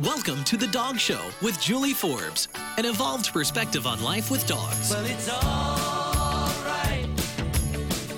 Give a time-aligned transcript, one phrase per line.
[0.00, 4.90] Welcome to The Dog Show with Julie Forbes, an evolved perspective on life with dogs.
[4.90, 7.08] Well, it's alright.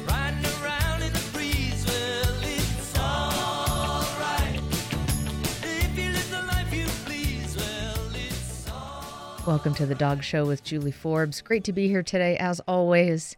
[0.05, 1.87] Riding around in the breeze.
[1.87, 4.61] Well, it's alright.
[5.63, 7.57] If you live the life please.
[8.67, 9.43] Well.
[9.47, 11.41] Welcome to the Dog Show with Julie Forbes.
[11.41, 13.37] Great to be here today, as always.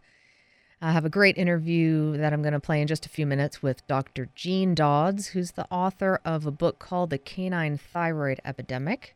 [0.83, 3.63] I have a great interview that I'm going to play in just a few minutes
[3.63, 4.31] with Dr.
[4.35, 9.15] Jean Dodds, who's the author of a book called The Canine Thyroid Epidemic.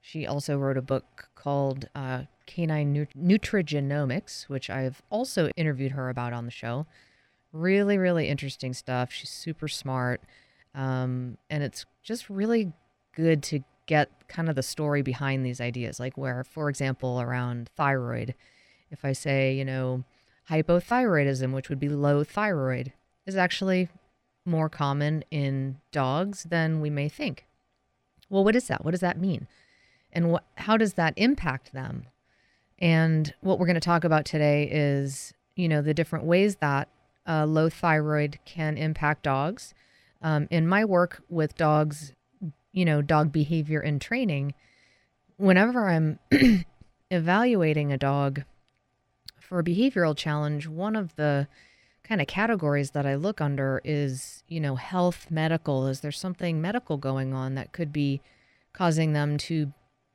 [0.00, 6.10] She also wrote a book called uh, Canine Nut- Nutrigenomics, which I've also interviewed her
[6.10, 6.86] about on the show.
[7.52, 9.10] Really, really interesting stuff.
[9.10, 10.20] She's super smart.
[10.76, 12.72] Um, and it's just really
[13.16, 15.98] good to get kind of the story behind these ideas.
[15.98, 18.36] Like, where, for example, around thyroid,
[18.92, 20.04] if I say, you know,
[20.50, 22.92] hypothyroidism, which would be low thyroid,
[23.26, 23.88] is actually
[24.44, 27.46] more common in dogs than we may think.
[28.28, 28.84] Well, what is that?
[28.84, 29.46] What does that mean?
[30.12, 32.06] And how does that impact them?
[32.78, 36.88] And what we're going to talk about today is, you know, the different ways that
[37.28, 39.74] uh, low thyroid can impact dogs.
[40.22, 42.12] Um, in my work with dogs,
[42.72, 44.54] you know, dog behavior and training,
[45.36, 46.18] whenever I'm
[47.10, 48.42] evaluating a dog
[49.50, 51.48] for a behavioral challenge, one of the
[52.04, 55.88] kind of categories that I look under is, you know, health, medical.
[55.88, 58.20] Is there something medical going on that could be
[58.72, 59.72] causing them to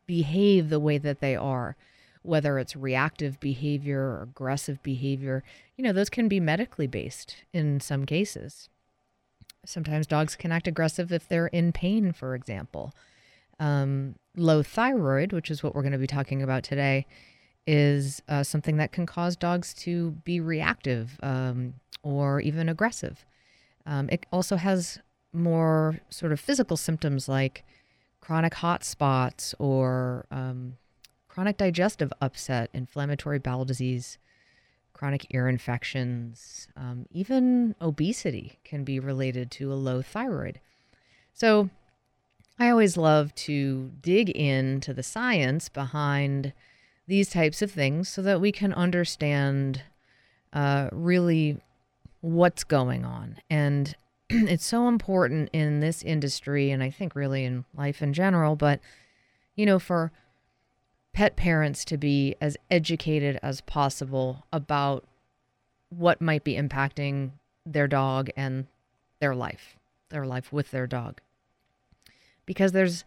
[0.08, 1.75] behave the way that they are?
[2.22, 5.44] Whether it's reactive behavior or aggressive behavior,
[5.75, 8.70] you know, those can be medically based in some cases.
[9.66, 12.94] Sometimes dogs can act aggressive if they're in pain, for example.
[13.59, 17.05] Um, low thyroid, which is what we're going to be talking about today,
[17.67, 23.25] is uh, something that can cause dogs to be reactive um, or even aggressive.
[23.85, 24.99] Um, it also has
[25.33, 27.63] more sort of physical symptoms like
[28.21, 30.77] chronic hot spots or um,
[31.27, 34.17] chronic digestive upset, inflammatory bowel disease,
[34.93, 40.59] chronic ear infections, um, even obesity can be related to a low thyroid.
[41.33, 41.70] So
[42.58, 46.54] I always love to dig into the science behind
[47.08, 49.83] these types of things so that we can understand
[50.54, 51.60] uh, really
[52.21, 53.38] what's going on.
[53.49, 53.95] And
[54.30, 58.80] it's so important in this industry, and I think really in life in general, but,
[59.55, 60.11] you know, for
[61.14, 65.05] pet parents to be as educated as possible about
[65.89, 67.32] what might be impacting
[67.66, 68.67] their dog and
[69.20, 69.77] their life,
[70.10, 71.22] their life with their dog.
[72.45, 73.04] Because there's,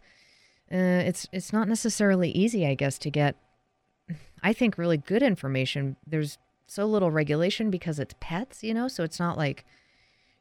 [0.73, 3.37] uh, it's it's not necessarily easy, I guess, to get
[4.43, 5.97] I think really good information.
[6.07, 9.65] There's so little regulation because it's pets, you know, so it's not like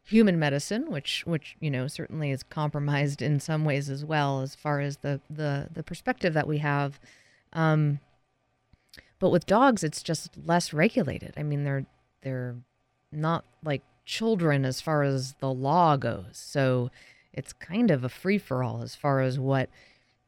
[0.03, 4.55] human medicine, which which you know certainly is compromised in some ways as well, as
[4.55, 6.99] far as the the the perspective that we have.
[7.53, 7.99] Um,
[9.19, 11.33] but with dogs, it's just less regulated.
[11.37, 11.85] I mean, they're
[12.21, 12.55] they're
[13.11, 16.89] not like children as far as the law goes, so
[17.33, 19.69] it's kind of a free for all as far as what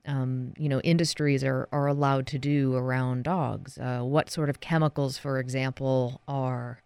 [0.10, 3.78] um, you know, industries are, are allowed to do around dogs.
[3.78, 6.82] Uh, what sort of chemicals, for example, are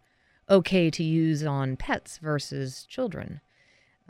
[0.49, 3.39] okay to use on pets versus children?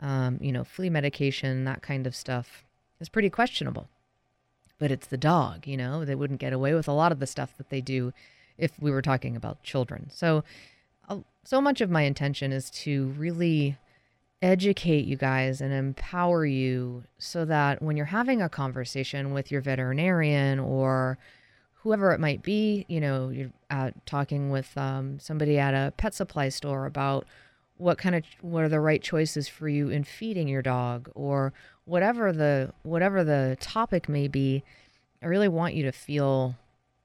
[0.00, 2.64] Um, you know, flea medication, that kind of stuff
[2.98, 3.88] is pretty questionable.
[4.80, 7.26] But it's the dog, you know, they wouldn't get away with a lot of the
[7.28, 8.12] stuff that they do
[8.58, 10.10] if we were talking about children.
[10.10, 10.42] So,
[11.08, 13.76] uh, so much of my intention is to really
[14.44, 19.62] educate you guys and empower you so that when you're having a conversation with your
[19.62, 21.16] veterinarian or
[21.76, 26.12] whoever it might be, you know, you're uh, talking with um, somebody at a pet
[26.12, 27.26] supply store about
[27.78, 31.54] what kind of what are the right choices for you in feeding your dog or
[31.86, 34.62] whatever the whatever the topic may be
[35.22, 36.54] i really want you to feel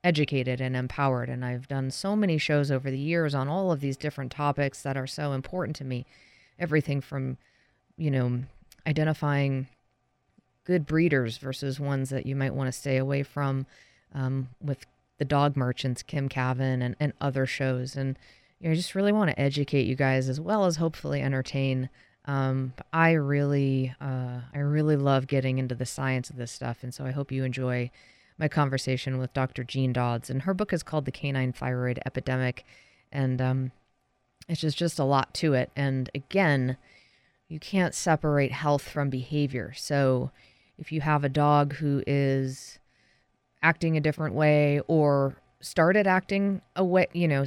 [0.03, 1.27] educated and empowered.
[1.27, 4.83] And i've done so many shows over the years on all of these different topics
[4.83, 6.05] that are so important to me
[6.59, 7.37] everything from,
[7.97, 8.43] you know,
[8.85, 9.67] identifying
[10.65, 13.65] good breeders versus ones that you might want to stay away from
[14.13, 14.85] um, with
[15.17, 17.95] the dog merchants, Kim Kavin, and, and other shows.
[17.95, 18.17] And
[18.59, 21.89] you know, I just really want to educate you guys as well as hopefully entertain.
[22.25, 26.93] Um, I really, uh, I really love getting into the science of this stuff, and
[26.93, 27.89] so I hope you enjoy
[28.37, 29.63] my conversation with Dr.
[29.63, 30.29] Jean Dodds.
[30.29, 32.65] And her book is called The Canine Thyroid Epidemic,
[33.11, 33.71] and um,
[34.49, 35.71] it's just just a lot to it.
[35.75, 36.75] And again,
[37.47, 39.73] you can't separate health from behavior.
[39.75, 40.31] So
[40.77, 42.79] if you have a dog who is
[43.61, 47.45] acting a different way or started acting a way, you know,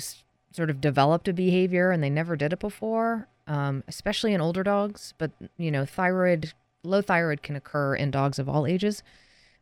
[0.52, 4.62] sort of developed a behavior and they never did it before, um, especially in older
[4.62, 5.14] dogs.
[5.18, 6.52] But, you know, thyroid
[6.84, 9.02] low thyroid can occur in dogs of all ages.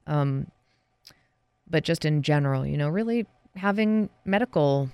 [0.06, 0.50] Um,
[1.69, 3.26] but just in general, you know, really
[3.56, 4.90] having medical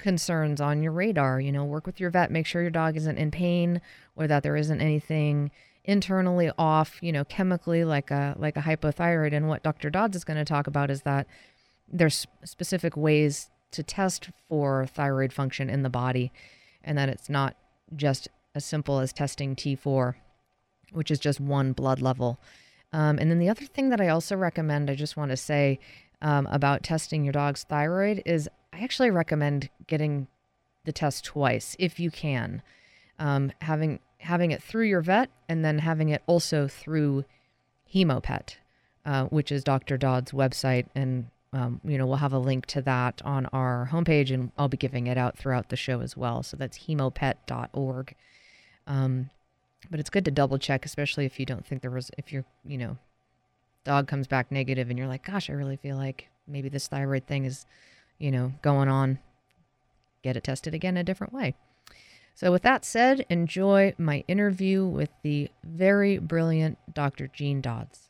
[0.00, 3.18] concerns on your radar, you know, work with your vet, make sure your dog isn't
[3.18, 3.80] in pain
[4.16, 5.50] or that there isn't anything
[5.84, 9.90] internally off, you know, chemically like a like a hypothyroid and what Dr.
[9.90, 11.26] Dodds is going to talk about is that
[11.88, 16.32] there's specific ways to test for thyroid function in the body
[16.82, 17.56] and that it's not
[17.94, 20.14] just as simple as testing T4,
[20.92, 22.40] which is just one blood level.
[22.92, 25.78] Um, and then the other thing that I also recommend, I just want to say
[26.22, 28.48] um, about testing your dog's thyroid is
[28.80, 30.26] I actually recommend getting
[30.84, 32.62] the test twice if you can.
[33.18, 37.24] Um, having having it through your vet and then having it also through
[37.92, 38.56] Hemopet,
[39.04, 39.98] uh, which is Dr.
[39.98, 44.32] Dodd's website, and um, you know we'll have a link to that on our homepage,
[44.32, 46.42] and I'll be giving it out throughout the show as well.
[46.42, 48.14] So that's hemopet.org.
[48.86, 49.28] Um,
[49.90, 52.44] but it's good to double check, especially if you don't think there was, if you're,
[52.64, 52.96] you know,
[53.84, 57.26] dog comes back negative and you're like, gosh, I really feel like maybe this thyroid
[57.26, 57.66] thing is,
[58.20, 59.18] you know, going on.
[60.22, 61.54] Get it tested again a different way.
[62.34, 67.26] So, with that said, enjoy my interview with the very brilliant Dr.
[67.26, 68.08] Jean Dodds.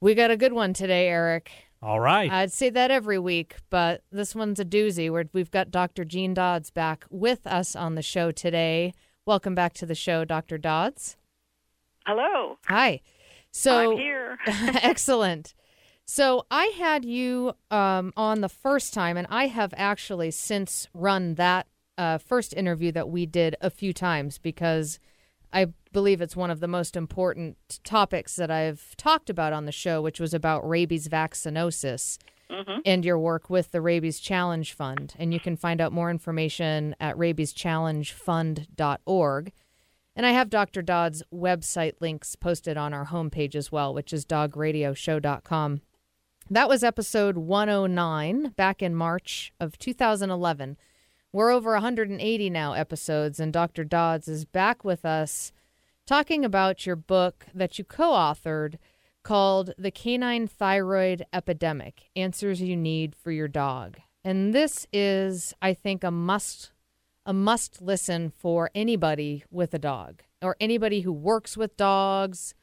[0.00, 1.50] We got a good one today, Eric.
[1.82, 2.30] All right.
[2.30, 5.10] I'd say that every week, but this one's a doozy.
[5.10, 6.04] Where we've got Dr.
[6.04, 8.92] Jean Dodds back with us on the show today.
[9.24, 10.58] Welcome back to the show, Dr.
[10.58, 11.16] Dodds.
[12.06, 13.00] Hello, Hi.
[13.52, 14.38] So I'm here.
[14.46, 15.54] excellent.
[16.12, 21.36] So I had you um, on the first time, and I have actually since run
[21.36, 24.98] that uh, first interview that we did a few times because
[25.52, 29.72] I believe it's one of the most important topics that I've talked about on the
[29.72, 32.18] show, which was about rabies vaccinosis
[32.84, 35.14] and your work with the Rabies Challenge Fund.
[35.16, 39.52] And you can find out more information at rabieschallengefund.org.
[40.16, 40.82] And I have Dr.
[40.82, 45.82] Dodd's website links posted on our homepage as well, which is dogradioshow.com.
[46.52, 50.76] That was episode 109 back in March of 2011.
[51.32, 53.84] We're over 180 now episodes, and Dr.
[53.84, 55.52] Dodds is back with us
[56.08, 58.78] talking about your book that you co authored
[59.22, 63.98] called The Canine Thyroid Epidemic Answers You Need for Your Dog.
[64.24, 66.72] And this is, I think, a must
[67.24, 72.56] a must listen for anybody with a dog or anybody who works with dogs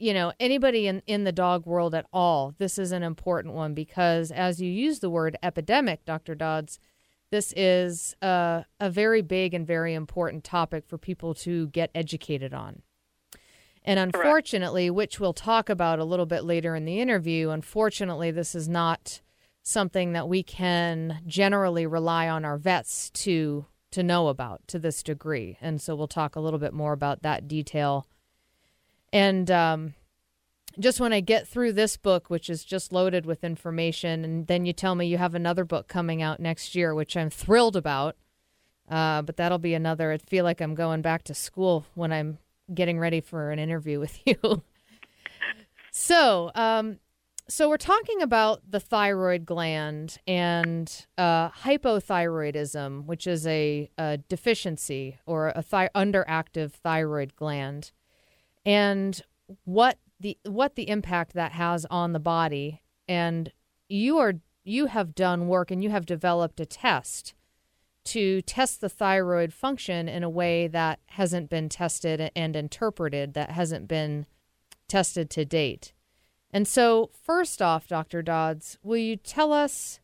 [0.00, 3.74] you know anybody in, in the dog world at all this is an important one
[3.74, 6.78] because as you use the word epidemic dr dodds
[7.30, 12.52] this is a, a very big and very important topic for people to get educated
[12.52, 12.82] on.
[13.84, 18.54] And unfortunately which we'll talk about a little bit later in the interview unfortunately this
[18.54, 19.22] is not
[19.62, 25.02] something that we can generally rely on our vets to to know about to this
[25.02, 25.58] degree.
[25.60, 28.06] And so we'll talk a little bit more about that detail
[29.12, 29.94] and um,
[30.78, 34.64] just when I get through this book, which is just loaded with information, and then
[34.64, 38.16] you tell me you have another book coming out next year, which I'm thrilled about.
[38.88, 40.10] Uh, but that'll be another.
[40.12, 42.38] I feel like I'm going back to school when I'm
[42.74, 44.62] getting ready for an interview with you.
[45.92, 46.98] so, um,
[47.48, 55.18] so we're talking about the thyroid gland and uh, hypothyroidism, which is a, a deficiency
[55.26, 57.90] or a thi- underactive thyroid gland,
[58.64, 59.20] and
[59.64, 62.82] what the what the impact that has on the body.
[63.08, 63.52] And
[63.88, 67.34] you are you have done work and you have developed a test
[68.04, 73.50] to test the thyroid function in a way that hasn't been tested and interpreted, that
[73.50, 74.26] hasn't been
[74.88, 75.92] tested to date.
[76.50, 78.22] And so, first off, Dr.
[78.22, 80.00] Dodds, will you tell us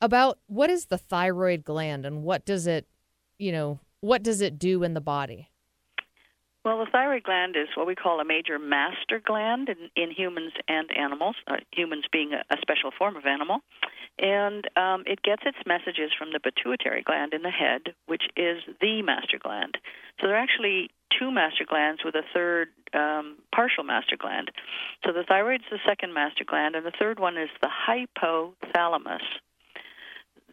[0.00, 2.88] about what is the thyroid gland and what does it,
[3.38, 5.50] you know, what does it do in the body?
[6.64, 10.52] Well, the thyroid gland is what we call a major master gland in, in humans
[10.68, 13.60] and animals, uh, humans being a, a special form of animal.
[14.18, 18.58] And um, it gets its messages from the pituitary gland in the head, which is
[18.80, 19.78] the master gland.
[20.20, 24.50] So there are actually two master glands with a third um, partial master gland.
[25.06, 29.22] So the thyroid is the second master gland, and the third one is the hypothalamus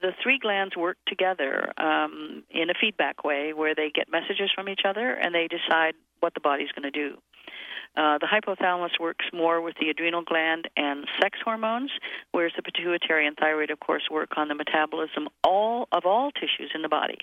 [0.05, 4.69] the three glands work together um, in a feedback way where they get messages from
[4.69, 7.17] each other and they decide what the body's going to do.
[7.95, 11.91] Uh, the hypothalamus works more with the adrenal gland and sex hormones,
[12.31, 16.71] whereas the pituitary and thyroid, of course, work on the metabolism all of all tissues
[16.73, 17.17] in the body.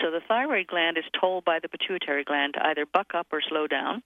[0.00, 3.40] So the thyroid gland is told by the pituitary gland to either buck up or
[3.40, 4.02] slow down,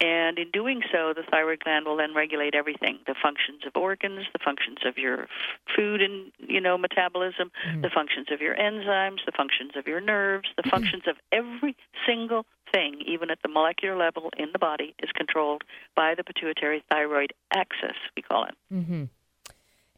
[0.00, 4.24] and in doing so, the thyroid gland will then regulate everything: the functions of organs,
[4.32, 5.28] the functions of your
[5.76, 10.48] food and you know metabolism, the functions of your enzymes, the functions of your nerves,
[10.56, 15.10] the functions of every single thing, even at the molecular level in the body, is
[15.14, 15.62] controlled
[15.94, 18.54] by the pituitary thyroid axis, we call it.
[18.72, 19.04] Mm-hmm.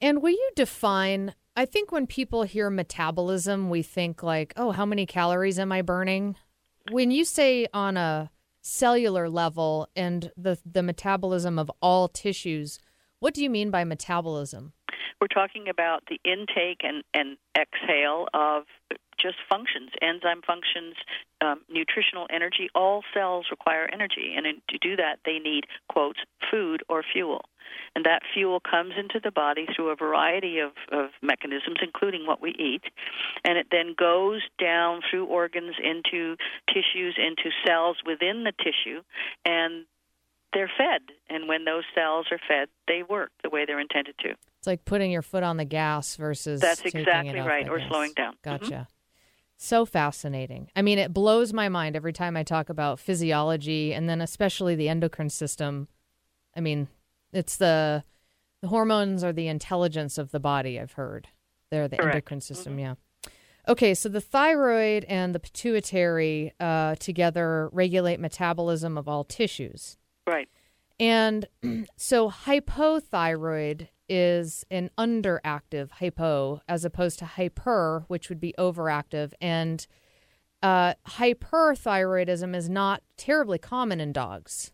[0.00, 1.34] And will you define?
[1.56, 5.82] I think when people hear metabolism, we think like, oh, how many calories am I
[5.82, 6.36] burning?
[6.90, 12.78] When you say on a cellular level and the the metabolism of all tissues,
[13.24, 14.74] what do you mean by metabolism?
[15.18, 18.64] We're talking about the intake and, and exhale of
[19.18, 20.94] just functions, enzyme functions,
[21.40, 22.68] um, nutritional energy.
[22.74, 26.18] All cells require energy, and in, to do that, they need, quotes,
[26.50, 27.46] food or fuel.
[27.96, 32.42] And that fuel comes into the body through a variety of, of mechanisms, including what
[32.42, 32.82] we eat.
[33.42, 36.36] And it then goes down through organs into
[36.68, 39.00] tissues, into cells within the tissue,
[39.46, 39.86] and
[40.54, 41.02] they're fed.
[41.28, 44.30] And when those cells are fed, they work the way they're intended to.
[44.58, 48.12] It's like putting your foot on the gas versus That's exactly off right, or slowing
[48.14, 48.34] down.
[48.34, 48.42] Mhm.
[48.42, 48.88] Gotcha.
[49.56, 50.70] So fascinating.
[50.74, 54.74] I mean, it blows my mind every time I talk about physiology and then especially
[54.74, 55.88] the endocrine system.
[56.56, 56.88] I mean,
[57.32, 58.04] it's the
[58.62, 61.28] the hormones are the intelligence of the body, I've heard.
[61.70, 62.14] They're the Correct.
[62.14, 62.94] endocrine system, yeah.
[63.68, 69.98] Okay, so the thyroid and the pituitary uh, together regulate metabolism of all tissues.
[70.26, 70.48] Right.
[71.00, 71.46] And
[71.96, 79.32] so hypothyroid is an underactive hypo as opposed to hyper, which would be overactive.
[79.40, 79.86] And
[80.62, 84.72] uh, hyperthyroidism is not terribly common in dogs.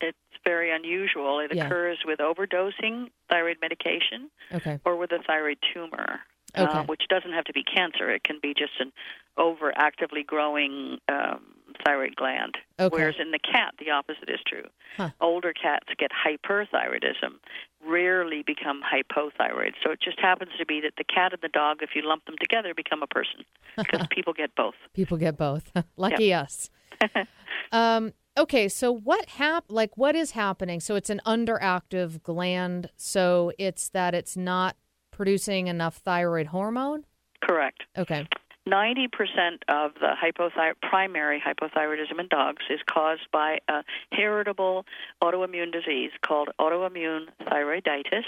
[0.00, 1.38] It's very unusual.
[1.40, 1.66] It Yeah.
[1.66, 4.80] occurs with overdosing thyroid medication Okay.
[4.84, 6.20] or with a thyroid tumor,
[6.56, 6.70] Okay.
[6.70, 8.10] uh, which doesn't have to be cancer.
[8.10, 8.92] It can be just an
[9.38, 11.40] overactively growing um,
[11.84, 12.56] thyroid gland.
[12.78, 12.94] Okay.
[12.94, 14.64] Whereas in the cat, the opposite is true.
[14.96, 15.10] Huh.
[15.20, 17.38] Older cats get hyperthyroidism,
[17.86, 19.72] rarely become hypothyroid.
[19.82, 22.26] So it just happens to be that the cat and the dog, if you lump
[22.26, 23.44] them together, become a person
[23.76, 24.74] because people get both.
[24.92, 25.70] People get both.
[25.96, 26.70] Lucky us.
[27.72, 30.80] um, okay, so what hap- like what is happening?
[30.80, 34.76] So it's an underactive gland, so it's that it's not
[35.22, 37.04] producing enough thyroid hormone?
[37.44, 37.84] Correct.
[37.96, 38.26] Okay.
[38.68, 44.84] 90% of the hypothy- primary hypothyroidism in dogs is caused by a heritable
[45.22, 48.24] autoimmune disease called autoimmune thyroiditis.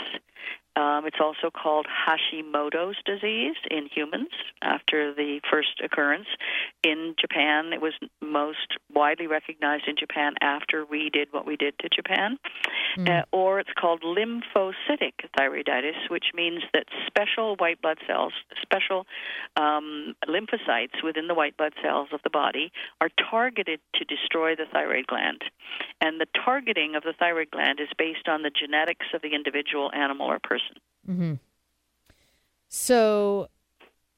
[0.76, 6.26] Um, it's also called Hashimoto's disease in humans after the first occurrence.
[6.82, 11.78] In Japan, it was most widely recognized in Japan after we did what we did
[11.78, 12.38] to Japan.
[13.08, 19.06] Uh, or it's called lymphocytic thyroiditis, which means that special white blood cells, special
[19.56, 24.66] um, lymphocytes within the white blood cells of the body, are targeted to destroy the
[24.72, 25.42] thyroid gland.
[26.00, 29.90] And the targeting of the thyroid gland is based on the genetics of the individual
[29.92, 30.76] animal or person.
[31.08, 31.34] Mm-hmm.
[32.68, 33.48] So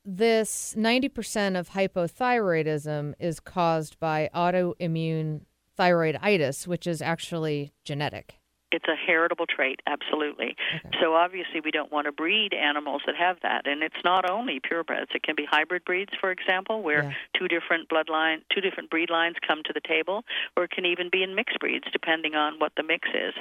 [0.04, 5.42] this 90% of hypothyroidism is caused by autoimmune
[5.78, 8.38] thyroiditis, which is actually genetic.
[8.76, 10.54] It's a heritable trait, absolutely.
[10.84, 10.98] Okay.
[11.00, 14.60] So obviously, we don't want to breed animals that have that, and it's not only
[14.60, 15.14] purebreds.
[15.14, 17.12] It can be hybrid breeds, for example, where Yeah.
[17.34, 21.08] two different bloodline, two different breed lines come to the table, or it can even
[21.08, 23.32] be in mixed breeds, depending on what the mix is.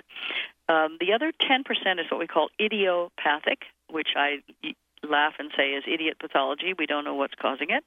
[0.69, 4.41] Um, the other 10% is what we call idiopathic, which I
[5.05, 6.73] laugh and say is idiot pathology.
[6.77, 7.83] We don't know what's causing it.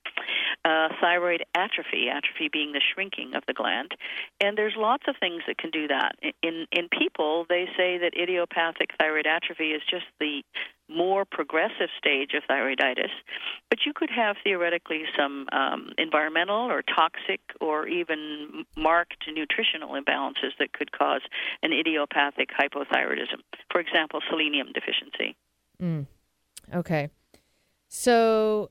[0.64, 3.92] Uh, thyroid atrophy, atrophy being the shrinking of the gland,
[4.40, 6.16] and there's lots of things that can do that.
[6.42, 10.42] In in people, they say that idiopathic thyroid atrophy is just the
[10.88, 13.10] more progressive stage of thyroiditis,
[13.68, 20.52] but you could have theoretically some um, environmental or toxic or even marked nutritional imbalances
[20.58, 21.20] that could cause
[21.62, 23.40] an idiopathic hypothyroidism.
[23.70, 25.36] For example, selenium deficiency.
[25.80, 26.06] Mm.
[26.74, 27.08] Okay.
[27.88, 28.70] So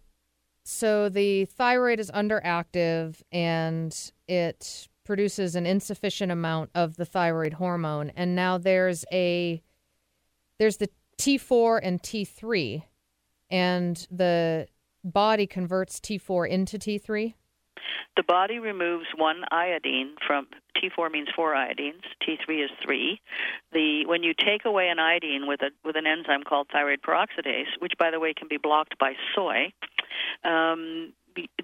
[0.63, 8.11] so the thyroid is underactive and it produces an insufficient amount of the thyroid hormone
[8.15, 9.61] and now there's a
[10.59, 12.83] there's the T4 and T3
[13.49, 14.67] and the
[15.03, 17.33] body converts T4 into T3.
[18.15, 22.03] The body removes one iodine from T4 means four iodines.
[22.21, 23.21] T3 is three.
[23.73, 27.79] The when you take away an iodine with a with an enzyme called thyroid peroxidase,
[27.79, 29.71] which by the way can be blocked by soy,
[30.43, 31.13] um,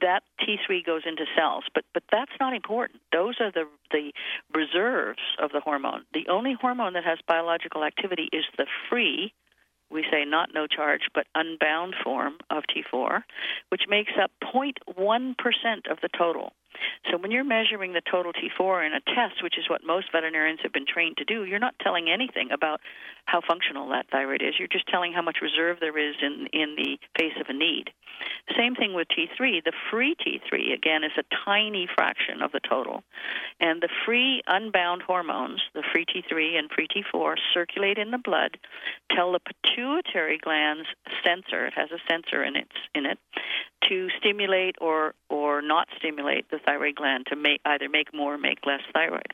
[0.01, 1.65] that T3 goes into cells.
[1.73, 3.01] But but that's not important.
[3.11, 4.11] Those are the the
[4.53, 6.03] reserves of the hormone.
[6.13, 9.33] The only hormone that has biological activity is the free
[9.93, 13.23] we say not no charge, but unbound form of T4,
[13.69, 15.35] which makes up 0.1%
[15.89, 16.53] of the total.
[17.11, 20.59] So when you're measuring the total T4 in a test, which is what most veterinarians
[20.63, 22.81] have been trained to do, you're not telling anything about
[23.25, 24.55] how functional that thyroid is.
[24.59, 27.91] You're just telling how much reserve there is in in the face of a need.
[28.57, 29.63] Same thing with T3.
[29.63, 33.03] The free T3 again is a tiny fraction of the total.
[33.59, 38.57] And the free unbound hormones, the free T3 and free T4 circulate in the blood,
[39.11, 40.87] tell the pituitary gland's
[41.23, 43.17] sensor, it has a sensor in its in it,
[43.89, 48.37] to stimulate or or not stimulate the thyroid gland to make either make more or
[48.37, 49.33] make less thyroid.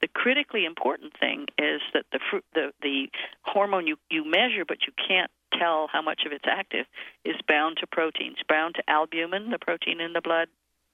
[0.00, 3.08] The critically important thing is that the fru- the the
[3.42, 6.86] hormone you you measure but you can't tell how much of it's active
[7.24, 10.48] is bound to proteins, bound to albumin, the protein in the blood,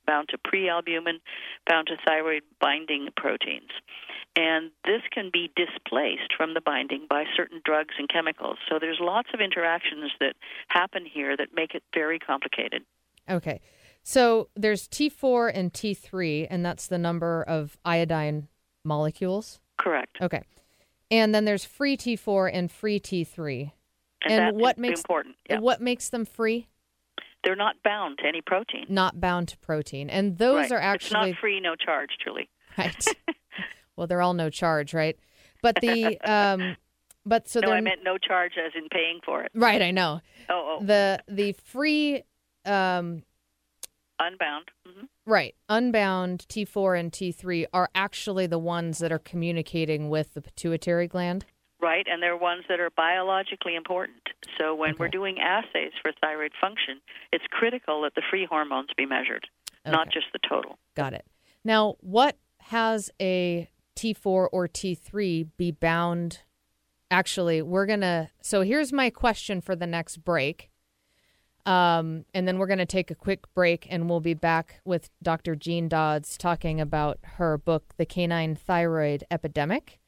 [0.06, 1.20] bound to prealbumin,
[1.68, 3.70] bound to thyroid binding proteins.
[4.36, 8.58] And this can be displaced from the binding by certain drugs and chemicals.
[8.68, 10.34] So there's lots of interactions that
[10.68, 12.82] happen here that make it very complicated.
[13.28, 13.60] Okay.
[14.08, 18.46] So there's T4 and T3, and that's the number of iodine
[18.84, 19.58] molecules.
[19.78, 20.18] Correct.
[20.22, 20.44] Okay.
[21.10, 23.72] And then there's free T4 and free T3.
[24.22, 25.34] And, And what makes- important?
[25.50, 25.58] Yeah.
[25.58, 26.68] What makes them free?
[27.42, 28.86] They're not bound to any protein.
[28.88, 30.08] Not bound to protein.
[30.08, 30.72] And those right.
[30.72, 32.48] are actually it's not free, no charge, Julie.
[32.78, 33.04] right.
[33.96, 35.18] well, they're all no charge, right?
[35.62, 36.76] But the um
[37.24, 39.50] but so no, they're I meant no charge as in paying for it.
[39.52, 40.20] right, I know.
[40.48, 42.22] Oh, oh, The the free
[42.64, 43.24] um
[44.18, 44.70] unbound.
[44.86, 45.54] hmm Right.
[45.68, 51.44] Unbound T4 and T3 are actually the ones that are communicating with the pituitary gland.
[51.80, 54.22] Right, and they're ones that are biologically important.
[54.56, 57.00] So when we're doing assays for thyroid function,
[57.32, 59.46] it's critical that the free hormones be measured,
[59.84, 60.78] not just the total.
[60.94, 61.26] Got it.
[61.64, 66.40] Now, what has a T4 or T3 be bound?
[67.10, 68.30] Actually, we're going to.
[68.40, 70.70] So here's my question for the next break.
[71.66, 75.10] Um, and then we're going to take a quick break and we'll be back with
[75.20, 75.56] Dr.
[75.56, 79.98] Jean Dodds talking about her book, The Canine Thyroid Epidemic.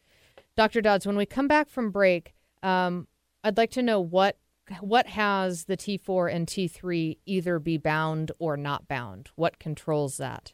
[0.56, 0.80] Dr.
[0.80, 3.08] Dodds, when we come back from break, um,
[3.42, 4.38] I'd like to know what
[4.80, 9.30] what has the T4 and T3 either be bound or not bound?
[9.34, 10.52] What controls that?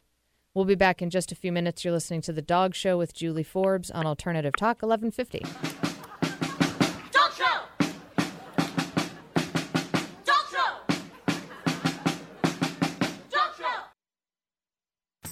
[0.53, 1.83] We'll be back in just a few minutes.
[1.83, 5.84] You're listening to The Dog Show with Julie Forbes on Alternative Talk 1150.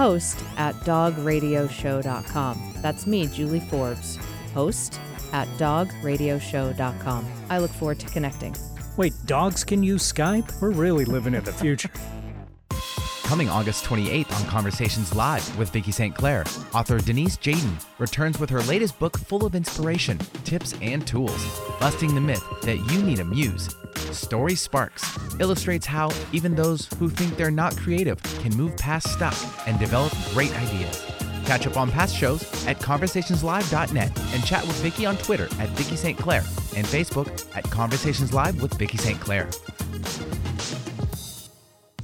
[0.00, 2.72] host at dogradioshow.com.
[2.80, 4.18] That's me, Julie Forbes,
[4.54, 4.98] host
[5.34, 7.26] at dogradioshow.com.
[7.50, 8.56] I look forward to connecting.
[8.96, 10.58] Wait, dogs can use Skype?
[10.62, 11.90] We're really living in the future.
[13.30, 16.12] Coming August 28th on Conversations Live with Vicki St.
[16.12, 16.40] Clair,
[16.74, 22.12] author Denise Jaden returns with her latest book full of inspiration, tips, and tools, busting
[22.12, 23.72] the myth that you need a muse.
[24.10, 29.36] Story Sparks illustrates how even those who think they're not creative can move past stuck
[29.68, 31.06] and develop great ideas.
[31.44, 35.94] Catch up on past shows at conversationslive.net and chat with Vicki on Twitter at Vicki
[35.94, 36.18] St.
[36.18, 36.40] Clair
[36.74, 39.20] and Facebook at Conversations Live with Vicki St.
[39.20, 39.48] Clair.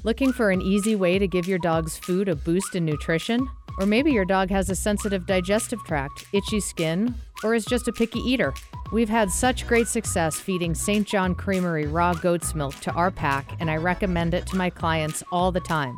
[0.07, 3.49] Looking for an easy way to give your dog's food a boost in nutrition?
[3.81, 7.93] Or maybe your dog has a sensitive digestive tract, itchy skin, or is just a
[7.93, 8.55] picky eater.
[8.93, 11.05] We've had such great success feeding St.
[11.05, 15.25] John Creamery raw goat's milk to our pack, and I recommend it to my clients
[15.33, 15.97] all the time.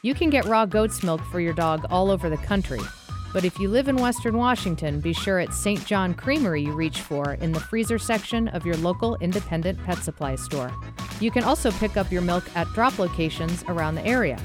[0.00, 2.80] You can get raw goat's milk for your dog all over the country.
[3.32, 5.86] But if you live in Western Washington, be sure it's St.
[5.86, 10.34] John Creamery you reach for in the freezer section of your local independent pet supply
[10.34, 10.72] store.
[11.20, 14.40] You can also pick up your milk at drop locations around the area.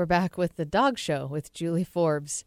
[0.09, 2.43] Back with the Dog Show with Julie Forbes.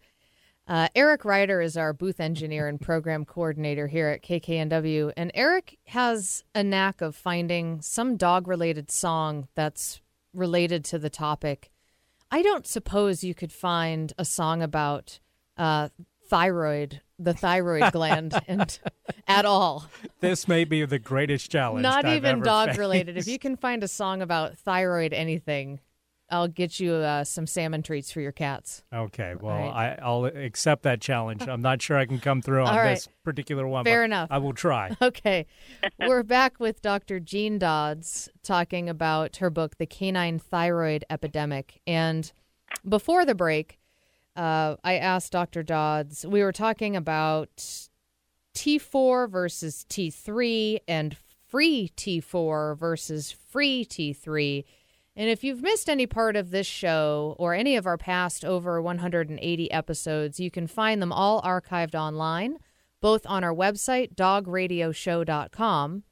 [0.68, 5.12] Uh, Eric Ryder is our booth engineer and program coordinator here at KKNW.
[5.16, 10.02] And Eric has a knack of finding some dog related song that's
[10.34, 11.70] related to the topic.
[12.30, 15.20] I don't suppose you could find a song about
[15.56, 15.88] uh,
[16.28, 18.78] thyroid, the thyroid gland, and
[19.28, 19.86] at all.
[20.20, 21.82] This may be the greatest challenge.
[21.82, 23.16] Not I've even dog related.
[23.16, 25.80] If you can find a song about thyroid anything,
[26.32, 28.82] I'll get you uh, some salmon treats for your cats.
[28.92, 29.96] Okay, well, Right.
[29.98, 31.46] I, I'll accept that challenge.
[31.46, 32.94] I'm not sure I can come through on right.
[32.94, 33.84] this particular one.
[33.84, 34.28] Fair but enough.
[34.30, 34.96] I will try.
[35.02, 35.46] Okay.
[35.98, 37.20] We're back with Dr.
[37.20, 41.80] Jean Dodds talking about her book, The Canine Thyroid Epidemic.
[41.86, 42.32] And
[42.88, 43.78] before the break,
[44.34, 45.62] uh, I asked Dr.
[45.62, 47.50] Dodds, we were talking about
[48.54, 51.16] T4 versus T3 and
[51.48, 54.64] free T4 versus free T3.
[55.14, 58.80] And if you've missed any part of this show or any of our past over
[58.80, 62.58] 180 episodes, you can find them all archived online,
[63.00, 66.04] both on our website, dogradioshow.com,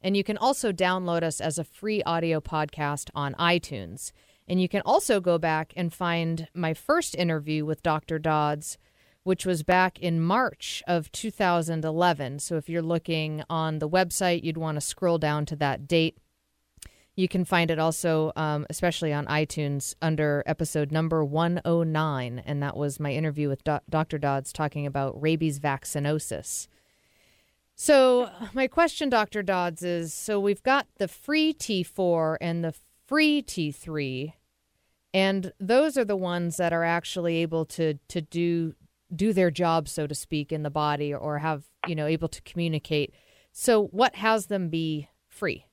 [0.00, 4.12] and you can also download us as a free audio podcast on iTunes.
[4.46, 8.18] And you can also go back and find my first interview with Dr.
[8.18, 8.76] Dodds,
[9.22, 12.38] which was back in March of 2011.
[12.40, 16.18] So if you're looking on the website, you'd want to scroll down to that date.
[17.16, 22.42] You can find it also, um, especially on iTunes, under episode number 109.
[22.44, 24.18] And that was my interview with Do- Dr.
[24.18, 26.66] Dodds talking about rabies vaccinosis.
[27.76, 29.42] So, my question, Dr.
[29.42, 32.74] Dodds, is so we've got the free T4 and the
[33.06, 34.32] free T3,
[35.12, 38.74] and those are the ones that are actually able to, to do
[39.14, 42.42] do their job, so to speak, in the body or have, you know, able to
[42.42, 43.14] communicate.
[43.52, 45.66] So, what has them be free?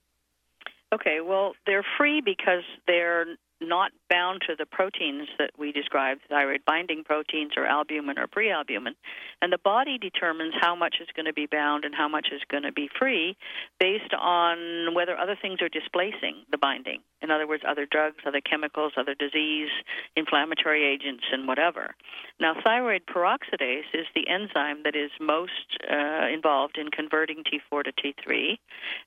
[0.93, 3.25] Okay, well, they're free because they're
[3.61, 8.95] not bound to the proteins that we described, thyroid binding proteins or albumin or prealbumin.
[9.41, 12.41] And the body determines how much is going to be bound and how much is
[12.49, 13.37] going to be free
[13.79, 17.01] based on whether other things are displacing the binding.
[17.21, 19.69] In other words, other drugs, other chemicals, other disease,
[20.15, 21.95] inflammatory agents, and whatever.
[22.39, 27.91] Now, thyroid peroxidase is the enzyme that is most uh, involved in converting T4 to
[27.91, 28.57] T3,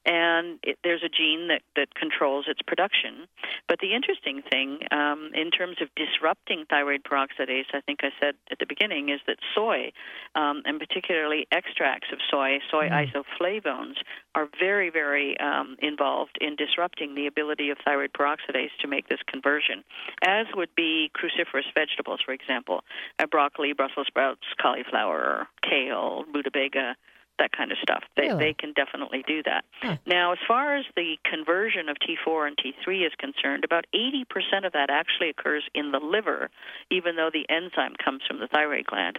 [0.06, 3.26] and it, there's a gene that, that controls its production.
[3.68, 8.34] But the interesting thing, um, in terms of disrupting thyroid peroxidase, I think I said
[8.50, 9.92] at the beginning, is that soy,
[10.34, 13.96] um, and particularly extracts of soy, soy isoflavones,
[14.34, 19.20] are very, very um, involved in disrupting the ability of thyroid peroxidase to make this
[19.26, 19.84] conversion,
[20.22, 22.82] as would be cruciferous vegetables, for example,
[23.30, 26.96] broccoli, Brussels sprouts, cauliflower, kale, rutabaga,
[27.38, 28.04] that kind of stuff.
[28.16, 28.38] They, Really?
[28.38, 29.64] they can definitely do that.
[29.80, 29.96] Huh.
[30.06, 34.72] Now, as far as the conversion of T4 and T3 is concerned, about 80% of
[34.72, 36.50] that actually occurs in the liver,
[36.90, 39.18] even though the enzyme comes from the thyroid gland.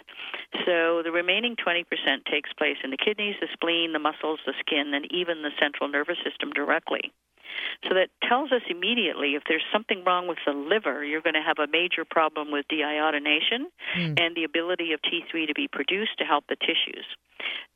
[0.65, 1.86] So the remaining 20%
[2.30, 5.89] takes place in the kidneys, the spleen, the muscles, the skin, and even the central
[5.89, 7.12] nervous system directly.
[7.88, 11.42] So that tells us immediately if there's something wrong with the liver, you're going to
[11.46, 13.70] have a major problem with deiodination
[14.18, 17.06] and the ability of T3 to be produced to help the tissues.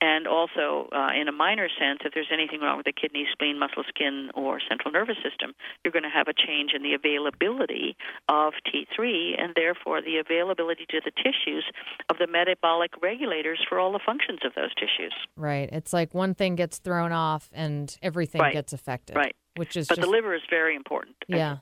[0.01, 3.59] And also, uh, in a minor sense, if there's anything wrong with the kidney, spleen,
[3.59, 5.53] muscle, skin, or central nervous system,
[5.83, 7.97] you're going to have a change in the availability
[8.29, 11.65] of T3 and therefore the availability to the tissues
[12.09, 15.13] of the metabolic regulators for all the functions of those tissues.
[15.35, 15.69] Right.
[15.71, 18.53] It's like one thing gets thrown off and everything Right.
[18.53, 19.17] gets affected.
[19.17, 19.35] Right.
[19.59, 21.57] Which is But just the liver is very important Yeah.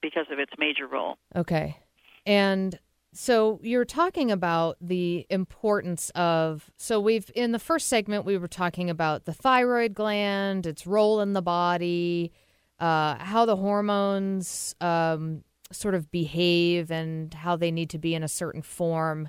[0.00, 1.18] because of its major role.
[1.34, 1.78] Okay.
[2.26, 2.78] And
[3.14, 8.48] so you're talking about the importance of so we've in the first segment we were
[8.48, 12.32] talking about the thyroid gland, its role in the body,
[12.78, 18.22] uh, how the hormones um, sort of behave and how they need to be in
[18.22, 19.28] a certain form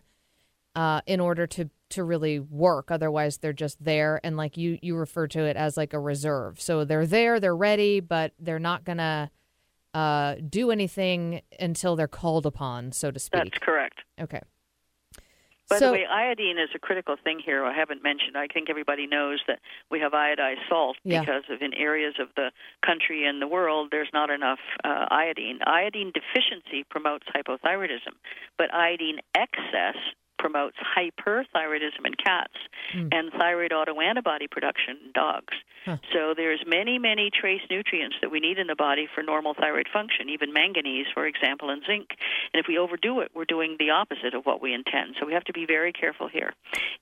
[0.76, 2.92] uh, in order to to really work.
[2.92, 6.60] Otherwise, they're just there, and like you you refer to it as like a reserve.
[6.62, 9.32] So they're there, they're ready, but they're not gonna
[9.94, 13.44] uh, do anything until they're called upon, so to speak.
[13.44, 14.00] That's correct.
[14.20, 14.42] Okay.
[15.70, 17.64] By so the way, iodine is a critical thing here.
[17.64, 18.36] I haven't mentioned.
[18.36, 21.22] I think everybody knows that we have iodized salt Yeah.
[21.22, 22.52] because of in areas of the
[22.86, 25.60] country and the world there's not enough uh, iodine.
[25.66, 28.14] Iodine deficiency promotes hypothyroidism,
[28.58, 29.96] but iodine excess
[30.44, 32.60] promotes hyperthyroidism in cats
[32.92, 33.08] Hmm.
[33.14, 35.54] and thyroid autoantibody production in dogs.
[36.12, 39.88] So there's many, many trace nutrients that we need in the body for normal thyroid
[39.92, 42.08] function, even manganese, for example, and zinc.
[42.54, 45.16] And if we overdo it, we're doing the opposite of what we intend.
[45.20, 46.54] So we have to be very careful here.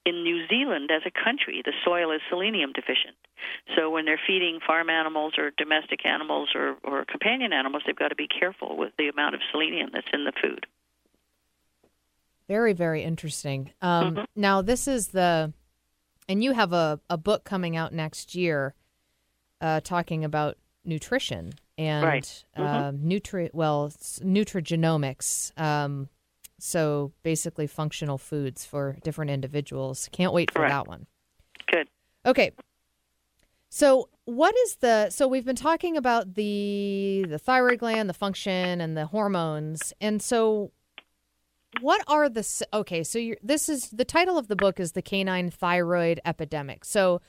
[0.05, 3.15] In New Zealand, as a country, the soil is selenium deficient.
[3.75, 8.09] So when they're feeding farm animals or domestic animals or, or companion animals, they've got
[8.09, 10.65] to be careful with the amount of selenium that's in the food.
[12.51, 13.71] Very, very interesting.
[13.81, 14.23] Um, Mm-hmm.
[14.35, 15.53] Now, this is the,
[16.27, 18.73] and you have a, a book coming out next year
[19.61, 22.43] uh, talking about nutrition and Right.
[22.57, 22.61] Mm-hmm.
[22.61, 23.89] uh, nutri well
[24.35, 25.57] nutrigenomics.
[25.57, 26.09] Um,
[26.59, 30.09] so basically, functional foods for different individuals.
[30.11, 30.71] Can't wait for Correct.
[30.73, 31.05] that one.
[31.71, 31.87] Good.
[32.25, 32.51] Okay.
[33.69, 38.81] So what is the so we've been talking about the the thyroid gland, the function
[38.81, 39.93] and the hormones.
[40.01, 40.71] And so
[41.79, 45.01] what are the Okay, so you're, this is the title of the book is the
[45.01, 46.83] canine thyroid epidemic.
[46.83, 47.21] So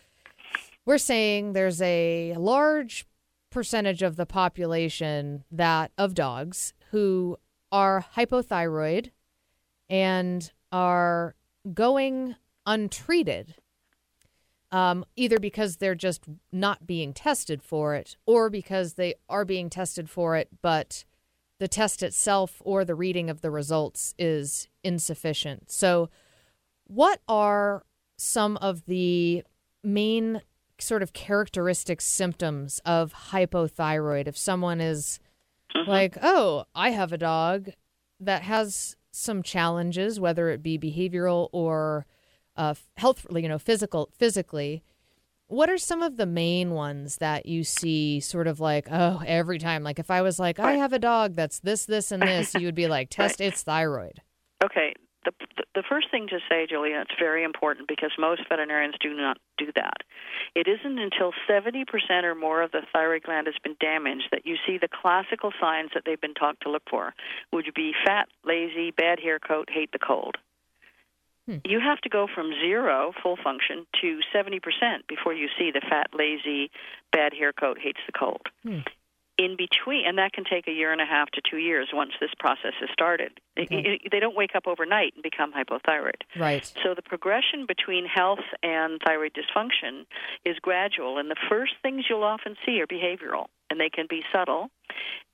[0.85, 3.07] we're saying there's a large
[3.51, 7.39] percentage of the population that of dogs who
[7.71, 9.11] are hypothyroid
[9.89, 11.35] and are
[11.73, 12.35] going
[12.67, 13.55] untreated
[14.73, 19.69] um, either because they're just not being tested for it or because they are being
[19.69, 21.05] tested for it, but
[21.63, 25.71] the test itself or the reading of the results is insufficient.
[25.71, 26.11] So,
[26.89, 27.85] what are
[28.17, 29.45] some of the
[29.85, 30.43] main
[30.81, 35.21] sort of characteristic symptoms of hypothyroid if someone is
[35.87, 37.71] like, oh, I have a dog
[38.19, 42.07] that has some challenges, whether it be behavioral or
[42.57, 44.83] uh, health, you know, physical, physically.
[45.53, 49.59] What are some of the main ones that you see sort of like, oh, every
[49.59, 49.83] time?
[49.83, 52.65] Like if I was like, I have a dog that's this, this, and this, you
[52.65, 54.23] would be like, test its thyroid.
[54.65, 54.95] Okay.
[55.27, 59.15] The, the, the first thing to say, Julia, it's very important because most veterinarians do
[59.15, 59.99] not do that.
[60.55, 61.85] It isn't until 70%
[62.25, 65.91] or more of the thyroid gland has been damaged that you see the classical signs
[65.93, 67.13] that they've been taught to look for,
[67.51, 70.39] which would be fat, lazy, bad hair coat, hate the cold.
[71.47, 71.59] Hmm.
[71.65, 74.61] You have to go from zero, full function, to 70%
[75.09, 76.71] before you see the fat, lazy,
[77.11, 78.47] bad hair coat, hates the cold.
[78.63, 78.81] Hmm.
[79.39, 82.13] In between, and that can take a year and a half to two years once
[82.21, 83.41] this process has started.
[83.57, 83.99] It- Okay.
[84.05, 86.21] it- they don't wake up overnight and become hypothyroid.
[86.37, 86.65] Right.
[86.83, 90.05] So the progression between health and thyroid dysfunction
[90.45, 94.23] is gradual, and the first things you'll often see are behavioral, and they can be
[94.31, 94.71] subtle.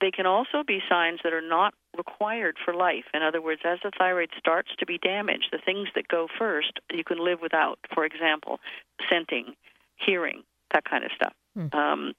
[0.01, 3.07] They can also be signs that are not required for life.
[3.13, 6.79] In other words, as the thyroid starts to be damaged, the things that go first
[6.93, 7.81] you can live without.
[7.93, 8.61] For example,
[9.09, 9.57] scenting,
[9.97, 11.35] hearing, that kind of stuff.
[11.73, 12.15] Um,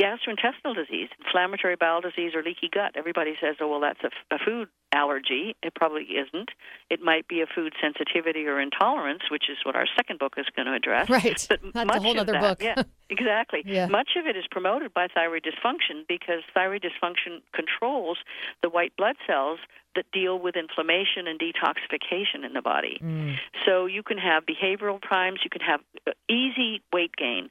[0.00, 2.92] gastrointestinal disease, inflammatory bowel disease, or leaky gut.
[2.96, 5.56] Everybody says, oh, well, that's a, a food allergy.
[5.62, 6.50] It probably isn't.
[6.90, 10.46] It might be a food sensitivity or intolerance, which is what our second book is
[10.54, 11.08] going to address.
[11.08, 11.46] Right.
[11.48, 12.62] But That's a whole other that, book.
[12.62, 13.62] yeah, exactly.
[13.64, 13.86] Yeah.
[13.86, 18.18] Much of it is promoted by thyroid dysfunction because thyroid dysfunction controls
[18.62, 19.58] the white blood cells
[19.94, 22.98] that deal with inflammation and detoxification in the body.
[23.02, 23.36] Mm.
[23.66, 27.50] So you can have behavioral primes, you can have uh, easy weight gain.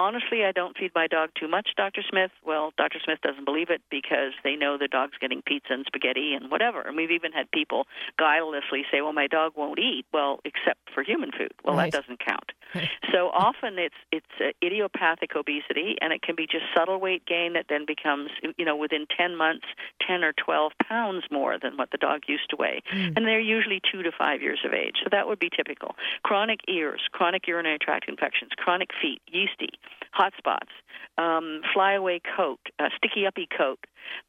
[0.00, 2.00] Honestly, I don't feed my dog too much, Dr.
[2.08, 2.30] Smith.
[2.44, 2.98] Well, Dr.
[3.04, 6.81] Smith doesn't believe it because they know the dog's getting pizza and spaghetti and whatever.
[6.86, 7.86] And we've even had people
[8.18, 11.52] guilelessly say, "Well, my dog won't eat." Well, except for human food.
[11.64, 11.90] Well, Right.
[11.92, 12.52] that doesn't count.
[13.12, 17.52] so often it's it's uh, idiopathic obesity, and it can be just subtle weight gain
[17.54, 19.66] that then becomes, you know, within 10 months,
[20.06, 23.80] 10 or 12 pounds more than what the dog used to weigh, and they're usually
[23.90, 24.96] two to five years of age.
[25.02, 25.96] So that would be typical.
[26.22, 29.70] Chronic ears, chronic urinary tract infections, chronic feet, yeasty,
[30.12, 30.70] hot spots,
[31.18, 33.78] um, flyaway coat, uh, sticky uppy coat,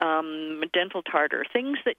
[0.01, 1.95] um, dental tartar, things that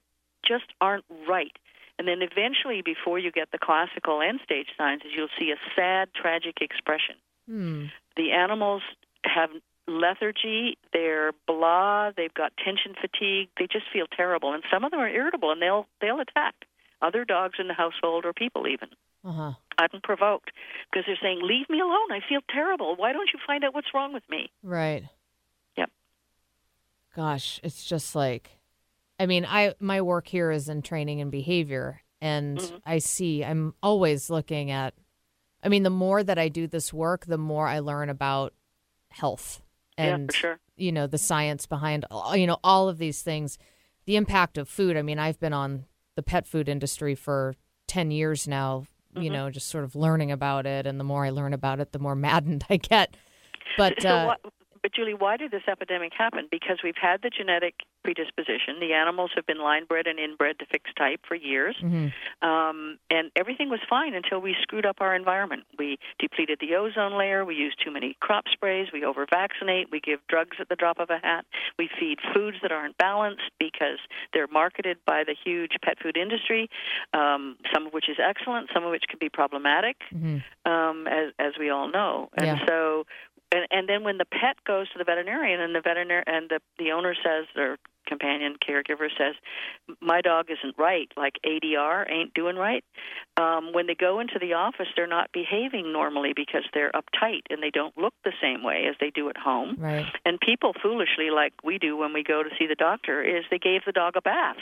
[0.47, 1.53] just aren't right.
[1.99, 5.59] And then eventually, before you get the classical end stage signs, is you'll see a
[5.77, 7.17] sad, tragic expression.
[7.49, 7.85] Hmm.
[8.17, 8.83] The animals
[9.25, 9.51] have
[9.87, 15.01] lethargy, they're blah, they've got tension fatigue, they just feel terrible, and some of them
[15.01, 16.55] are irritable, and they'll they'll attack
[17.03, 18.89] other dogs in the household or people even
[19.25, 19.53] Uh huh.
[19.93, 20.51] unprovoked
[20.91, 22.11] because they're saying, "Leave me alone.
[22.11, 22.97] I feel terrible.
[22.97, 25.05] Why don't you find out what's wrong with me?" Right.
[25.77, 25.91] Yep.
[27.15, 28.59] Gosh, it's just like,
[29.19, 32.77] I mean, I my work here is in training and behavior, and Mm-hmm.
[32.87, 33.45] I see.
[33.45, 34.95] I'm always looking at.
[35.63, 38.53] I mean, the more that I do this work, the more I learn about
[39.11, 39.63] health
[39.97, 40.61] and for sure.
[40.77, 43.59] you know the science behind all- you know all of these things,
[44.07, 44.97] the impact of food.
[44.97, 45.85] I mean, I've been on
[46.17, 47.55] the pet food industry for
[47.87, 48.87] ten years now.
[49.15, 49.23] Mm-hmm.
[49.23, 51.93] You know, just sort of learning about it, and the more I learn about it,
[51.93, 53.17] the more maddened I get.
[53.79, 54.53] But So uh, what,
[54.85, 56.47] but Julie, why did this epidemic happen?
[56.51, 58.81] Because we've had the genetic predisposition.
[58.81, 61.75] The animals have been line bred and inbred to fixed type for years,
[62.43, 65.63] um, and everything was fine until we screwed up our environment.
[65.79, 67.47] We depleted the ozone layer.
[67.47, 68.89] We use too many crop sprays.
[68.93, 69.91] We over vaccinate.
[69.91, 71.47] We give drugs at the drop of a hat.
[71.79, 74.01] We feed foods that aren't balanced because
[74.35, 76.69] they're marketed by the huge pet food industry,
[77.15, 79.97] um, some of which is excellent, some of which can be problematic,
[80.67, 82.29] um, as as we all know.
[82.37, 82.67] And Yeah.
[82.67, 83.07] so,
[83.53, 86.61] and, and then when the pet goes to the veterinarian and the veterinarian and the
[86.79, 89.35] the owner says or companion caregiver says
[90.01, 91.11] my dog isn't right.
[91.17, 92.85] Like adr ain't doing right.
[93.37, 97.63] Um, when they go into the office they're not behaving normally because they're uptight and
[97.63, 99.77] they don't look the same way as they do at home.
[99.79, 100.07] Right.
[100.25, 103.59] and people foolishly like we do when we go to see the doctor is they
[103.59, 104.59] gave the dog a bath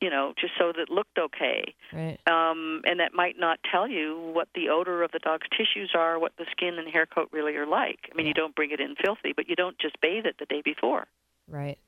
[0.00, 2.18] you know just so that it looked okay Right.
[2.26, 6.18] um, and that might not tell you what the odor of the dog's tissues are,
[6.18, 8.00] what the skin and hair coat really are like.
[8.12, 10.46] I mean, you don't bring it in filthy, but you don't just bathe it the
[10.46, 11.06] day before.
[11.48, 11.78] Right.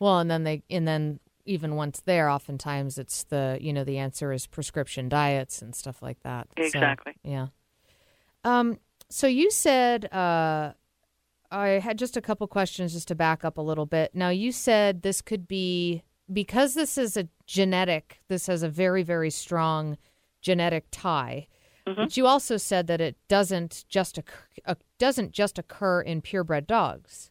[0.00, 3.98] Well, and then they and then even once there, oftentimes it's the you know the
[3.98, 6.46] answer is prescription diets and stuff like that.
[6.56, 7.14] So, Exactly.
[7.24, 7.48] yeah.
[8.44, 8.78] Um.
[9.10, 10.72] So you said uh,
[11.50, 14.14] I had just a couple questions just to back up a little bit.
[14.14, 18.20] Now you said this could be because this is a genetic.
[18.28, 19.96] This has a very very strong
[20.40, 21.46] genetic tie.
[21.84, 26.66] But you also said that it doesn't just occur, uh, doesn't just occur in purebred
[26.66, 27.30] dogs.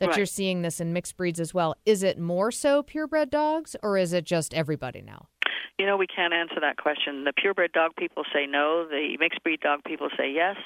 [0.00, 0.16] That Right.
[0.16, 1.76] you're seeing this in mixed breeds as well.
[1.86, 5.28] Is it more so purebred dogs, or is it just everybody now?
[5.78, 7.24] You know, we can't answer that question.
[7.24, 8.86] The purebred dog people say no.
[8.86, 10.56] The mixed breed dog people say yes.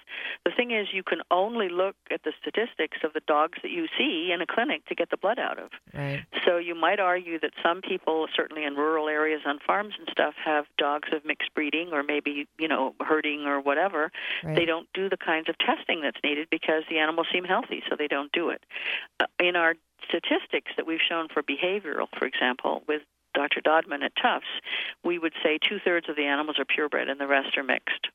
[0.44, 3.86] The thing is, you can only look at the statistics of the dogs that you
[3.98, 5.70] see in a clinic to get the blood out of.
[5.94, 6.24] Right.
[6.44, 10.34] So you might argue that some people, certainly in rural areas on farms and stuff,
[10.44, 14.10] have dogs of mixed breeding or maybe, you know, herding or whatever.
[14.42, 14.56] Right.
[14.56, 17.96] They don't do the kinds of testing that's needed because the animals seem healthy, so
[17.96, 18.62] they don't do it.
[19.20, 19.74] Uh, in our
[20.08, 23.02] statistics that we've shown for behavioral, for example, with
[23.36, 23.60] Dr.
[23.60, 24.46] Dodman at Tufts,
[25.04, 28.08] we would say two thirds of the animals are purebred and the rest are mixed.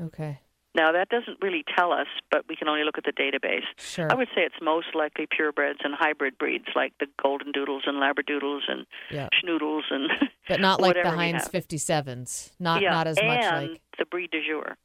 [0.00, 0.38] Okay.
[0.74, 3.64] Now, that doesn't really tell us, but we can only look at the database.
[3.78, 4.06] Sure.
[4.12, 7.96] I would say it's most likely purebreds and hybrid breeds like the golden doodles and
[7.96, 9.28] labradoodles and Yeah.
[9.42, 10.10] schnoodles and
[10.48, 12.52] But not like the Heinz 57s.
[12.60, 14.76] Not yeah, not as and much like the breed du jour.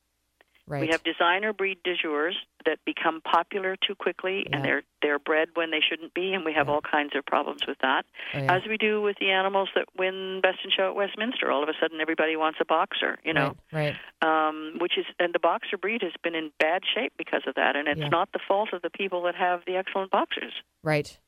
[0.67, 0.82] Right.
[0.82, 4.56] We have designer breed du jours that become popular too quickly, Yeah.
[4.56, 6.73] and they're they're bred when they shouldn't be, and we have Yeah.
[6.76, 8.06] all kinds of problems with that.
[8.34, 8.54] Oh, yeah.
[8.56, 11.67] As we do with the animals that win Best in Show at Westminster, all of
[11.69, 13.95] a sudden everybody wants a boxer, you know, Right.
[14.21, 14.47] right.
[14.47, 17.76] um, which is and the boxer breed has been in bad shape because of that,
[17.76, 20.54] and it's not the fault of the people that have the excellent boxers.
[20.84, 21.19] Right.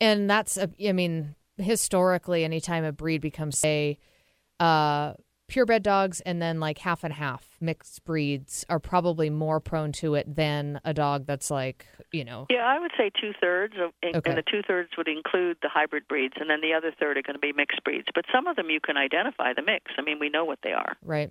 [0.00, 3.98] And that's, a, I mean, historically, anytime a breed becomes, say,
[4.58, 5.12] uh,
[5.52, 10.14] purebred dogs and then like half and half mixed breeds are probably more prone to
[10.14, 14.16] it than a dog that's like, you know, Yeah, I would say two thirds, and
[14.16, 14.30] Okay.
[14.30, 17.22] and the two thirds would include the hybrid breeds, and then the other third are
[17.22, 18.08] going to be mixed breeds.
[18.14, 19.92] But some of them you can identify the mix.
[19.98, 20.96] I mean, we know what they are.
[21.02, 21.30] right.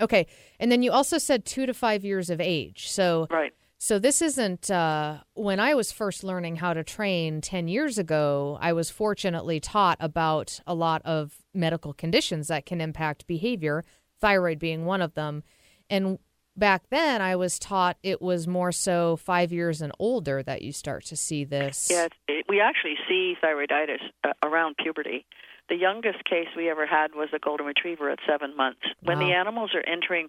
[0.00, 0.26] Okay.
[0.58, 2.88] And then you also said two to five years of age.
[2.88, 3.52] So, Right.
[3.78, 8.56] So this isn't uh, when I was first learning how to train 10 years ago,
[8.60, 13.84] I was fortunately taught about a lot of medical conditions that can impact behavior,
[14.20, 15.42] thyroid being one of them.
[15.90, 16.18] And
[16.56, 20.72] back then I was taught it was more so 5 years and older that you
[20.72, 21.88] start to see this.
[21.90, 25.26] Yeah, it, we actually see thyroiditis uh, around puberty.
[25.68, 28.82] The youngest case we ever had was a golden retriever at seven months.
[29.00, 30.28] When the animals are entering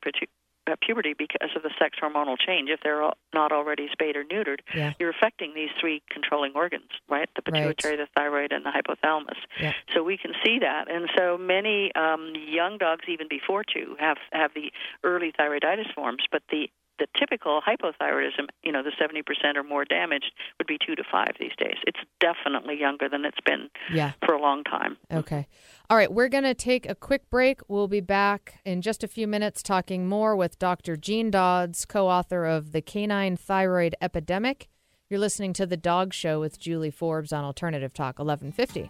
[0.82, 4.93] puberty because of the sex hormonal change, if they're not already spayed or neutered, Yeah.
[4.99, 7.30] you're affecting these three controlling organs, right?
[7.36, 7.62] The Right.
[7.62, 9.38] pituitary, the thyroid, and the hypothalamus.
[9.60, 9.73] Yeah.
[9.93, 14.17] So we can see that, and so many um, young dogs, even before two, have
[14.32, 14.71] have the
[15.04, 16.23] early thyroiditis forms.
[16.32, 19.23] But the the typical hypothyroidism, you know, the 70%
[19.58, 21.76] or more damaged, would be two to five these days.
[21.88, 24.12] It's definitely younger than it's been Yeah.
[24.23, 24.97] for a long time.
[25.12, 25.47] Okay.
[25.89, 27.59] All right, we're going to take a quick break.
[27.67, 30.95] We'll be back in just a few minutes talking more with Dr.
[30.95, 34.69] Jean Dodds, co author of The Canine Thyroid Epidemic.
[35.09, 38.89] You're listening to The Dog Show with Julie Forbes on Alternative Talk 1150.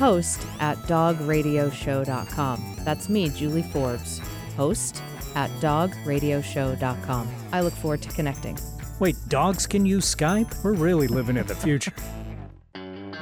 [0.00, 2.76] host at dogradioshow.com.
[2.78, 4.20] That's me, Julie Forbes,
[4.56, 5.02] host
[5.36, 7.28] at dogradioshow.com.
[7.52, 8.58] I look forward to connecting.
[8.98, 10.64] Wait, dogs can use Skype?
[10.64, 11.92] We're really living in the future.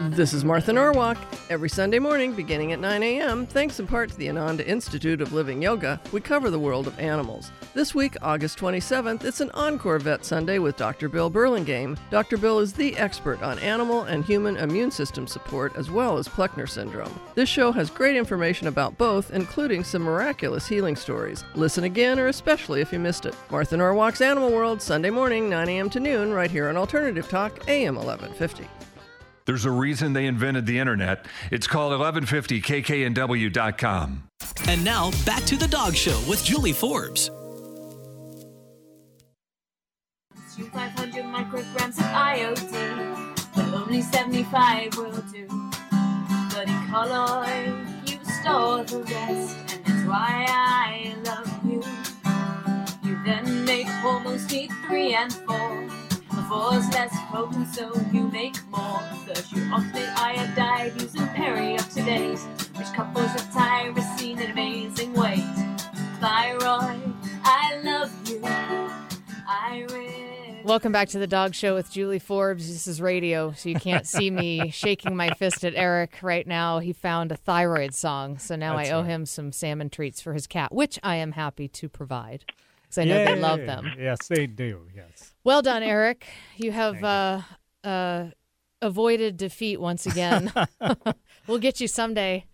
[0.00, 1.18] This is Martha Norwalk.
[1.50, 5.32] Every Sunday morning, beginning at 9 a.m., thanks in part to the Ananda Institute of
[5.32, 7.50] Living Yoga, we cover the world of animals.
[7.74, 11.08] This week, August 27th, it's an Encore Vet Sunday with Dr.
[11.08, 11.96] Bill Burlingame.
[12.10, 12.38] Dr.
[12.38, 16.68] Bill is the expert on animal and human immune system support as well as Plechner
[16.68, 17.18] syndrome.
[17.34, 21.42] This show has great information about both, including some miraculous healing stories.
[21.56, 23.34] Listen again or especially if you missed it.
[23.50, 25.90] Martha Norwalk's Animal World, Sunday morning, 9 a.m.
[25.90, 28.68] to noon, right here on Alternative Talk, AM 1150.
[29.48, 31.24] There's a reason they invented the internet.
[31.50, 34.24] It's called 1150kknw.com.
[34.68, 37.30] And now back to the Dog Show with Julie Forbes.
[40.70, 45.46] 500 micrograms of iodine, but only 75 will do.
[46.50, 47.72] But in colloid,
[48.06, 51.82] you store the rest, and that's why I love you.
[53.02, 56.07] You then make hormones need three and four.
[56.48, 59.02] The four's less potent, so you make more.
[59.26, 65.44] Thus, you oxidate iodide using peroxidase, which couples with tyrosine in amazing ways.
[66.20, 68.40] Thyroid, I love you.
[68.44, 70.62] I really.
[70.64, 72.66] Welcome back to the Dog Show with Julie Forbes.
[72.66, 76.78] This is radio, so you can't see me shaking my fist at Eric right now.
[76.78, 79.10] He found a thyroid song, so now That's I owe right.
[79.10, 82.46] him some salmon treats for his cat, which I am happy to provide
[82.84, 83.92] because I know they love them.
[83.98, 84.86] Yes, they do.
[84.96, 85.27] Yes.
[85.48, 86.26] Well done, Eric.
[86.58, 87.42] You have Thank
[87.82, 88.30] uh, uh,
[88.82, 90.52] avoided defeat once again.
[91.46, 92.44] we'll get you someday.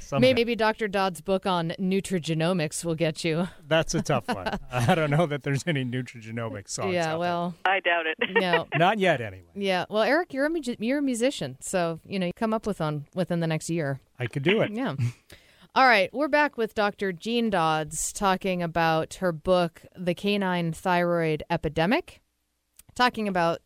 [0.00, 0.34] Someday.
[0.34, 0.86] Maybe Dr.
[0.86, 3.48] Dodd's book on nutrigenomics will get you.
[3.66, 4.58] That's a tough one.
[4.70, 6.92] I don't know that there's any nutrigenomic songs.
[6.92, 8.18] yeah, out well, I doubt it.
[8.34, 8.68] no.
[8.76, 9.48] not yet anyway.
[9.54, 12.66] Yeah, well, Eric, you're a mu- you're a musician, so you know you come up
[12.66, 13.98] with one within the next year.
[14.18, 14.72] I could do it.
[14.72, 14.96] Yeah.
[15.74, 17.12] All right, we're back with Dr.
[17.12, 22.21] Jean Dodds talking about her book, The Canine Thyroid Epidemic,
[22.94, 23.60] talking about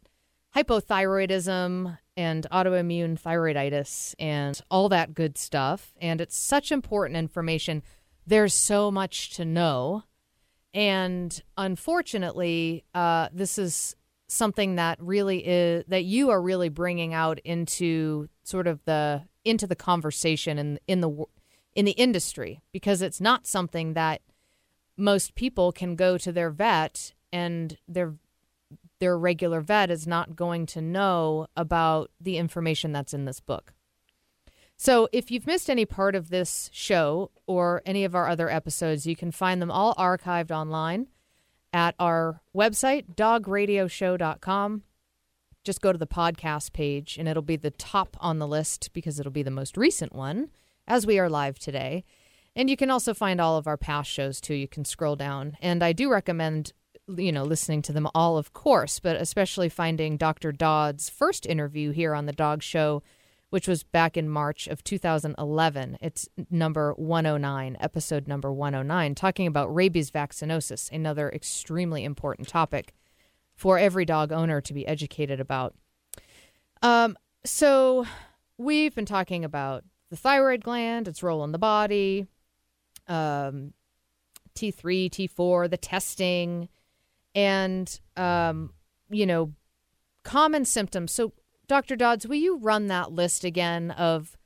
[0.57, 5.93] hypothyroidism and autoimmune thyroiditis and all that good stuff.
[6.01, 7.83] And it's such important information.
[8.27, 10.05] There's so much to know.
[10.73, 13.97] And unfortunately, uh, this is
[14.29, 19.67] something that really is that you are really bringing out into sort of the into
[19.67, 21.25] the conversation in in the
[21.75, 24.23] in the industry because it's not something that
[24.97, 28.15] most people can go to their vet and their
[28.99, 33.73] their regular vet is not going to know about the information that's in this book.
[34.79, 39.07] So, if you've missed any part of this show or any of our other episodes,
[39.07, 41.09] you can find them all archived online
[41.73, 44.83] at our website, dogradioshow.com.
[45.65, 49.19] Just go to the podcast page and it'll be the top on the list because
[49.19, 50.51] it'll be the most recent one
[50.87, 52.05] as we are live today.
[52.55, 54.55] And you can also find all of our past shows too.
[54.55, 55.57] You can scroll down.
[55.61, 56.73] And I do recommend,
[57.09, 60.53] you know, listening to them all, of course, but especially finding Dr.
[60.53, 63.03] Dodd's first interview here on the Dog Show,
[63.51, 65.99] which was back in March of 2011.
[66.01, 72.93] It's number 109, episode number 109, talking about rabies vaccinosis, another extremely important topic
[73.55, 75.75] for every dog owner to be educated about.
[76.83, 78.05] Um, so
[78.59, 82.27] we've been talking about the thyroid gland, its role in the body,
[83.07, 83.73] um,
[84.55, 86.69] T3, T4, the testing,
[87.37, 88.73] and um,
[89.09, 89.53] you know,
[90.25, 91.13] common symptoms.
[91.13, 91.35] So,
[91.69, 91.95] Dr.
[91.95, 94.37] Dodds, will you run that list again of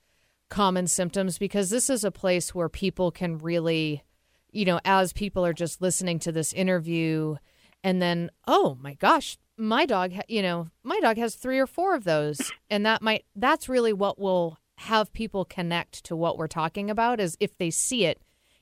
[0.50, 4.02] common symptoms because this is a place where people can really,
[4.50, 7.36] you know, as people are just listening to this interview,
[7.82, 11.94] and then, oh my gosh, my dog, you know, my dog has three or four
[11.94, 16.48] of those, and that might that's really what will have people connect to what we're
[16.48, 18.20] talking about is if they see it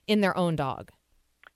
[0.08, 0.90] in their own dog.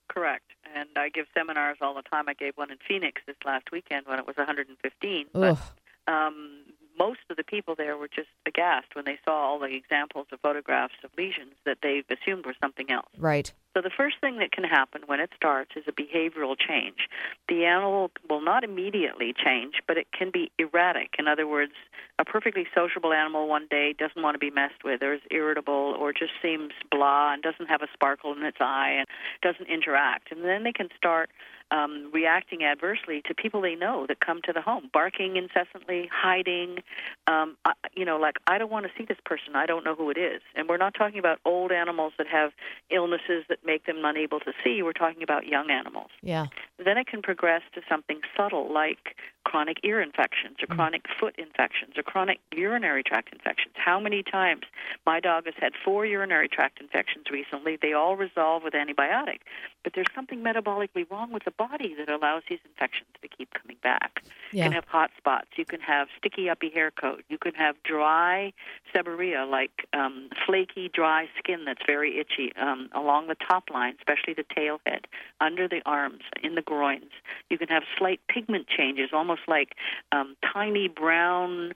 [0.09, 0.53] Correct.
[0.75, 2.29] And I give seminars all the time.
[2.29, 5.27] I gave one in Phoenix this last weekend when it was 115.
[5.35, 5.59] Ugh.
[6.07, 6.62] But um,
[6.99, 10.40] most of the people there were just aghast when they saw all the examples of
[10.40, 13.09] photographs of lesions that they assumed were something else.
[13.18, 13.53] Right.
[13.74, 17.09] So the first thing that can happen when it starts is a behavioral change.
[17.49, 21.14] The animal will not immediately change, but it can be erratic.
[21.18, 21.72] In other words,
[22.18, 25.97] a perfectly sociable animal one day doesn't want to be messed with, or is irritable,
[25.99, 29.07] or just seems blah and doesn't have a sparkle in its eye and
[29.40, 30.30] doesn't interact.
[30.30, 31.30] And then they can start
[31.73, 36.79] um, reacting adversely to people they know that come to the home, barking incessantly, hiding.
[37.27, 39.57] Um, I, you know, like I don't want to see this person.
[39.57, 40.43] I don't know who it is.
[40.55, 42.53] And we're not talking about old animals that have
[42.91, 44.83] illnesses that make them unable to see.
[44.83, 46.11] We're talking about young animals.
[46.23, 46.47] Yeah.
[46.85, 51.95] Then it can progress to something subtle like chronic ear infections or chronic foot infections
[51.97, 53.75] or chronic urinary tract infections.
[53.77, 54.62] How many times
[55.07, 57.77] my dog has had four urinary tract infections recently?
[57.81, 59.41] They all resolve with antibiotic.
[59.83, 63.77] But there's something metabolically wrong with the body that allows these infections to keep coming
[63.83, 64.23] back.
[64.53, 65.49] You can have hot spots.
[65.57, 67.23] You can have sticky uppy hair coat.
[67.29, 68.53] You can have dry
[68.95, 74.35] seborrhea, like um, flaky, dry skin that's very itchy um, along the top line, especially
[74.35, 75.07] the tail head,
[75.41, 77.13] under the arms, in the groins.
[77.49, 79.71] You can have slight pigment changes, almost like
[80.13, 81.73] um, tiny brown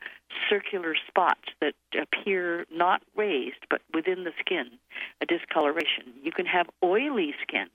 [0.51, 4.67] circular spots that appear not raised but within the skin,
[5.23, 6.13] a discoloration.
[6.23, 7.67] You can have oily skin.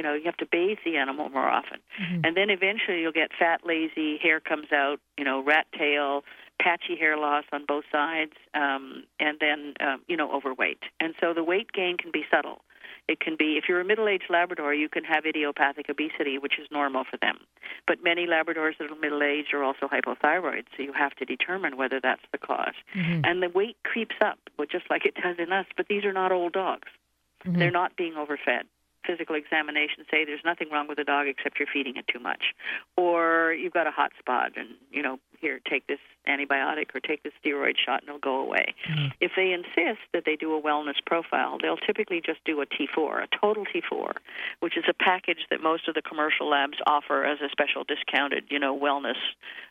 [0.00, 1.78] You know, you have to bathe the animal more often.
[2.24, 6.24] And then eventually you'll get fat, lazy, hair comes out, you know, rat tail,
[6.58, 10.78] patchy hair loss on both sides, um, and then, um, you know, overweight.
[11.00, 12.62] And so the weight gain can be subtle.
[13.08, 16.58] It can be, if you're a middle aged Labrador, you can have idiopathic obesity, which
[16.58, 17.40] is normal for them.
[17.86, 21.76] But many Labradors that are middle aged are also hypothyroid, so you have to determine
[21.76, 22.72] whether that's the because.
[23.26, 24.38] And the weight creeps up,
[24.72, 26.88] just like it does in us, but these are not old dogs.
[27.58, 28.64] They're not being overfed.
[29.06, 32.54] Physical examinations say there's nothing wrong with the dog except you're feeding it too much.
[32.96, 35.98] Or you've got a hot spot and, you know, here, take this
[36.28, 38.74] antibiotic or take this steroid shot and it'll go away.
[39.20, 43.24] If they insist that they do a wellness profile, they'll typically just do a T4,
[43.24, 44.12] a total T4,
[44.60, 48.44] which is a package that most of the commercial labs offer as a special discounted,
[48.50, 49.16] you know, wellness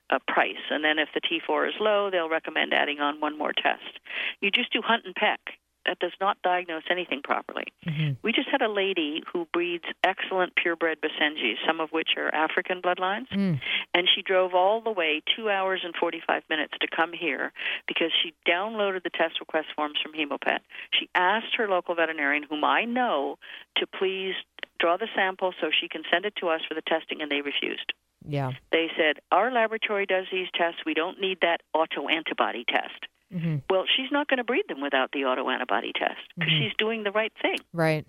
[0.10, 0.64] uh, price.
[0.70, 4.00] And then if the T4 is low, they'll recommend adding on one more test.
[4.42, 5.40] You just do hunt and peck.
[5.86, 7.66] That does not diagnose anything properly.
[7.88, 8.14] Mm-hmm.
[8.22, 12.82] We just had a lady who breeds excellent purebred Basenjis, some of which are African
[12.82, 13.60] bloodlines, mm.
[13.94, 17.52] and she drove all the way two hours and 45 minutes to come here
[17.88, 20.60] because she downloaded the test request forms from Hemopet.
[20.92, 23.38] She asked her local veterinarian, whom I know,
[23.78, 24.36] to please
[24.80, 27.42] draw the sample so she can send it to us for the testing, and they
[27.42, 27.94] refused.
[28.28, 28.52] Yeah.
[28.72, 30.82] They said, Our laboratory does these tests.
[30.86, 33.08] We don't need that autoantibody test.
[33.32, 37.04] Hmm Well, she's not going to breed them without the autoantibody test because she's doing
[37.04, 37.58] the right thing.
[37.74, 38.06] Right.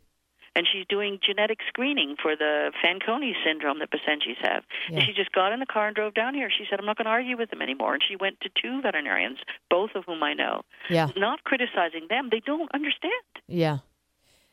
[0.57, 4.65] And she's doing genetic screening for the Fanconi syndrome that Basenjis have.
[4.91, 4.97] Yeah.
[4.97, 6.51] And she just got in the car and drove down here.
[6.51, 7.95] She said, I'm not going to argue with them anymore.
[7.95, 9.39] And she went to two veterinarians,
[9.71, 11.07] both of whom I know, Yeah.
[11.17, 12.31] not criticizing them.
[12.33, 13.13] They don't understand.
[13.47, 13.79] Yeah.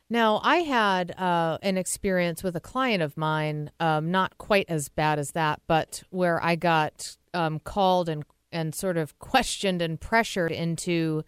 [0.10, 4.88] Now, I had uh, an experience with a client of mine, um, not quite as
[4.90, 10.00] bad as that, but where I got um, called and and sort of questioned and
[10.00, 11.24] pressured into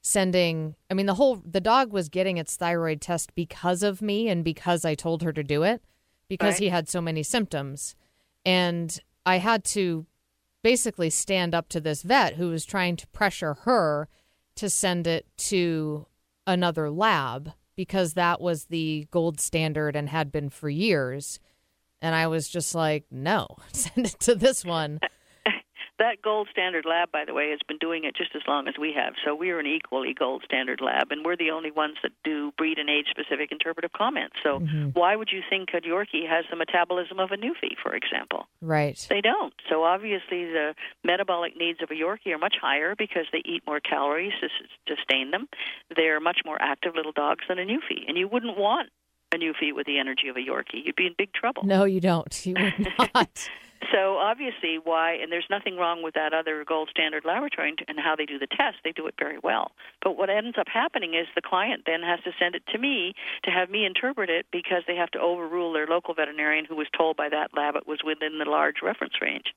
[0.00, 0.74] sending.
[0.90, 4.44] I mean, the whole the dog was getting its thyroid test because of me and
[4.44, 5.82] because I told her to do it
[6.28, 6.62] because Right.
[6.62, 7.94] he had so many symptoms,
[8.44, 10.06] and I had to
[10.62, 14.08] basically stand up to this vet who was trying to pressure her
[14.56, 16.06] to send it to
[16.46, 21.40] another lab because that was the gold standard and had been for years.
[22.00, 25.00] And I was just like, no, send it to this one.
[25.98, 28.74] That gold standard lab, by the way, has been doing it just as long as
[28.78, 29.14] we have.
[29.24, 32.78] So we're an equally gold standard lab, and we're the only ones that do breed
[32.78, 34.36] and age specific interpretive comments.
[34.42, 34.88] So mm-hmm.
[34.90, 38.48] why would you think a Yorkie has the metabolism of a Newfie, for example?
[38.60, 39.04] Right.
[39.08, 39.54] They don't.
[39.68, 40.74] So obviously, the
[41.04, 44.48] metabolic needs of a Yorkie are much higher because they eat more calories to
[44.88, 45.48] sustain them.
[45.94, 48.90] They're much more active little dogs than a Newfie, and you wouldn't want
[49.32, 50.84] a Newfie with the energy of a Yorkie.
[50.84, 51.64] You'd be in big trouble.
[51.64, 52.46] No, you don't.
[52.46, 53.48] You would not.
[53.92, 55.12] So obviously, why?
[55.12, 58.46] And there's nothing wrong with that other gold standard laboratory and- how they do the
[58.46, 58.78] test.
[58.84, 59.72] They do it very well.
[60.02, 63.14] But what ends up happening is the client then has to send it to me
[63.44, 66.88] to have me interpret it because they have to overrule their local veterinarian who was
[66.96, 69.54] told by that lab it was within the large reference range.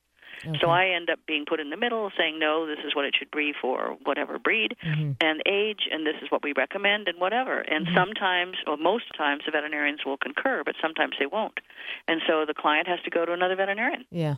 [0.61, 3.15] So I end up being put in the middle, saying no, this is what it
[3.17, 5.13] should be for whatever breed mm-hmm.
[5.19, 7.59] and age, and this is what we recommend, and whatever.
[7.59, 7.95] And mm-hmm.
[7.95, 11.59] sometimes, or most times, the veterinarians will concur, but sometimes they won't.
[12.07, 14.05] And so the client has to go to another veterinarian.
[14.11, 14.35] Yeah.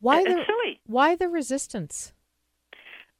[0.00, 0.80] Why It's the silly.
[0.86, 2.12] why the resistance?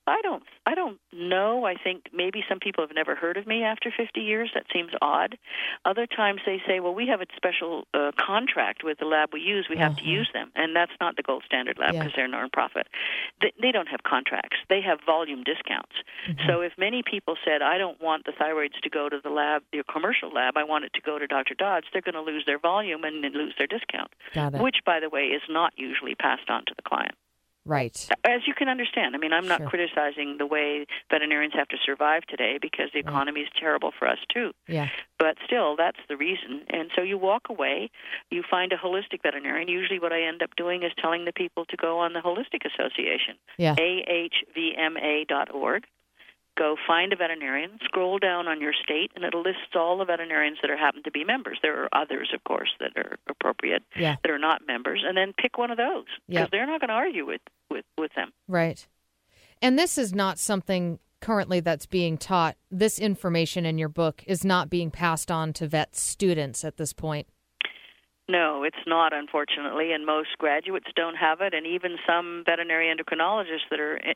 [0.09, 1.65] I don't I don't know.
[1.65, 4.51] I think maybe some people have never heard of me after 50 years.
[4.55, 5.39] That seems odd.
[5.85, 9.41] Other times they say, "Well, we have a special uh, contract with the lab we
[9.41, 9.67] use.
[9.71, 12.01] We have to use them." And that's not the gold standard lab Yeah.
[12.05, 12.85] because they're nonprofit.
[13.41, 14.57] They, they don't have contracts.
[14.69, 15.95] They have volume discounts.
[16.47, 19.63] So if many people said, "I don't want the thyroids to go to the lab,
[19.73, 20.57] the commercial lab.
[20.57, 21.55] I want it to go to Dr.
[21.55, 24.11] Dodds," they're going to lose their volume and lose their discount.
[24.63, 27.15] Which, by the way, is not usually passed on to the client
[27.65, 28.09] Right.
[28.25, 29.15] as you can understand.
[29.15, 29.69] I mean, I'm not Sure.
[29.69, 34.19] criticizing the way veterinarians have to survive today because the economy is terrible for us
[34.33, 34.53] too.
[34.67, 34.89] Yeah.
[35.19, 36.63] But still, that's the reason.
[36.71, 37.91] And so you walk away,
[38.31, 39.69] you find a holistic veterinarian.
[39.69, 42.65] Usually, what I end up doing is telling the people to go on the Holistic
[42.65, 43.75] Association, Yeah.
[44.57, 45.85] ahvma.org.
[46.59, 50.59] Go find a veterinarian, scroll down on your state, and it'll list all the veterinarians
[50.61, 51.59] that are happen to be members.
[51.63, 54.17] There are others, of course, that are appropriate Yeah.
[54.23, 56.51] that are not members, and then pick one of those because Yep.
[56.51, 58.33] they're not going to argue with, with, with them.
[58.49, 58.85] Right.
[59.63, 62.57] And this is not something currently that's being taught.
[62.73, 66.93] This information in your book is not being passed on to vet students at this
[66.93, 67.29] point.
[68.29, 73.69] No, it's not, unfortunately, and most graduates don't have it, and even some veterinary endocrinologists
[73.71, 74.15] that are e-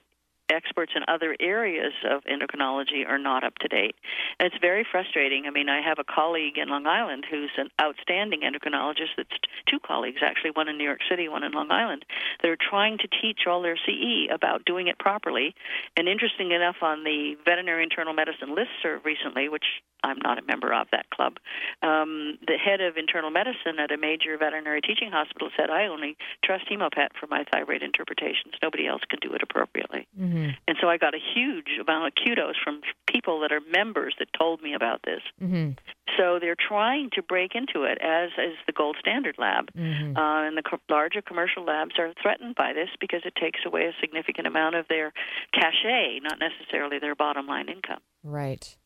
[0.52, 3.96] experts in other areas of endocrinology are not up to date.
[4.38, 5.44] And it's very frustrating.
[5.46, 9.16] I mean, I have a colleague in Long Island who's an outstanding endocrinologist.
[9.16, 9.30] That's
[9.66, 12.04] two colleagues, actually, one in New York City, one in Long Island,
[12.42, 15.54] that are trying to teach all their CE about doing it properly.
[15.96, 19.64] And interesting enough, on the veterinary internal medicine listserv recently, which
[20.04, 21.36] I'm not a member of that club,
[21.82, 26.16] um, the head of internal medicine at a major veterinary teaching hospital said, I only
[26.44, 28.54] trust Hemopet for my thyroid interpretations.
[28.62, 30.08] Nobody else can do it appropriately.
[30.18, 30.41] Mm-hmm.
[30.68, 34.28] And so I got a huge amount of kudos from people that are members that
[34.38, 35.20] told me about this.
[35.42, 35.72] Mm-hmm.
[36.18, 40.16] So they're trying to break into it as as the gold standard lab, Mhm.
[40.16, 43.86] uh, and the co- larger commercial labs are threatened by this because it takes away
[43.86, 45.12] a significant amount of their
[45.54, 48.00] cachet, not necessarily their bottom line income.
[48.22, 48.76] Right.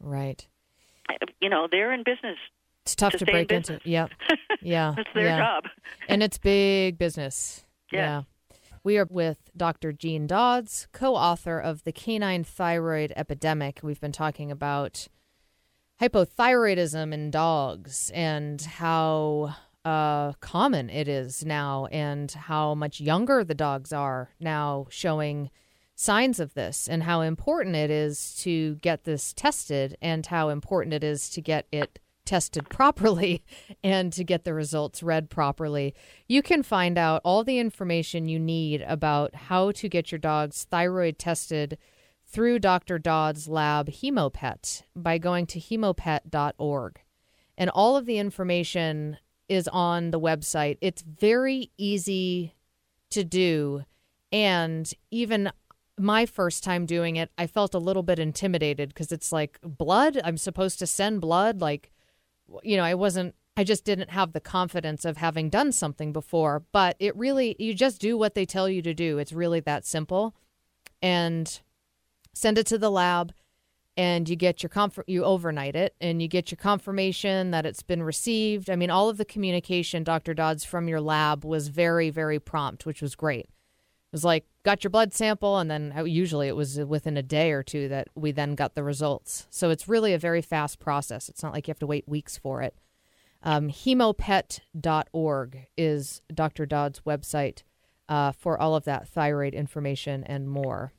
[0.00, 0.46] Right.
[1.40, 2.38] You know, they're in business.
[2.82, 3.80] It's tough To to, in break into.
[3.84, 4.10] Yep.
[4.62, 4.92] Yeah.
[4.96, 5.38] That's their yeah.
[5.38, 5.64] job.
[6.08, 7.64] and it's big business.
[7.90, 8.22] Yeah.
[8.82, 9.92] We are with Dr.
[9.92, 13.80] Jean Dodds, co author of The Canine Thyroid Epidemic.
[13.82, 15.06] We've been talking about
[16.00, 19.54] hypothyroidism in dogs and how
[19.84, 25.50] uh, common it is now, and how much younger the dogs are now showing
[25.94, 30.94] signs of this, and how important it is to get this tested, and how important
[30.94, 31.98] it is to get it
[32.30, 33.42] tested properly
[33.82, 35.92] and to get the results read properly.
[36.28, 40.62] You can find out all the information you need about how to get your dog's
[40.62, 41.76] thyroid tested
[42.24, 43.00] through Dr.
[43.00, 47.00] Dodd's lab Hemopet by going to hemopet.org.
[47.58, 49.16] And all of the information
[49.48, 50.78] is on the website.
[50.80, 52.54] It's very easy
[53.10, 53.82] to do.
[54.30, 55.50] And even
[55.98, 60.20] my first time doing it, I felt a little bit intimidated because it's like blood.
[60.22, 61.60] I'm supposed to send blood.
[61.60, 61.90] Like,
[62.62, 66.64] you know, I wasn't, I just didn't have the confidence of having done something before.
[66.72, 69.18] But it really, you just do what they tell you to do.
[69.18, 70.34] It's really that simple.
[71.02, 71.60] And
[72.34, 73.32] send it to the lab
[73.96, 77.82] and you get your comfort you overnight it and you get your confirmation that it's
[77.82, 82.08] been received i mean all of the communication dr dodds from your lab was very
[82.10, 83.48] very prompt which was great
[84.12, 87.52] was like got your blood sample and then uh, usually it was within a day
[87.52, 91.28] or two that we then got the results so it's really a very fast process
[91.28, 92.74] it's not like you have to wait weeks for it
[93.42, 97.62] um, hemopet.org is dr dodd's website
[98.08, 100.92] uh, for all of that thyroid information and more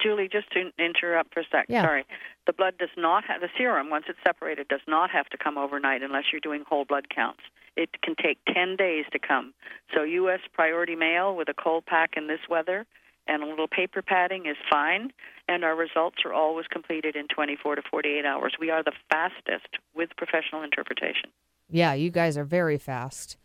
[0.00, 1.66] Julie, just to interrupt for a sec.
[1.68, 1.82] Yeah.
[1.82, 2.04] Sorry.
[2.46, 5.58] The blood does not have the serum once it's separated does not have to come
[5.58, 7.40] overnight unless you're doing whole blood counts.
[7.76, 9.54] It can take 10 days to come.
[9.94, 12.86] So US priority mail with a cold pack in this weather
[13.26, 15.12] and a little paper padding is fine
[15.48, 18.54] and our results are always completed in 24 to 48 hours.
[18.60, 21.30] We are the fastest with professional interpretation.
[21.70, 23.36] Yeah, you guys are very fast.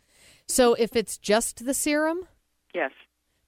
[0.46, 2.26] So if it's just the serum,
[2.74, 2.92] Yes.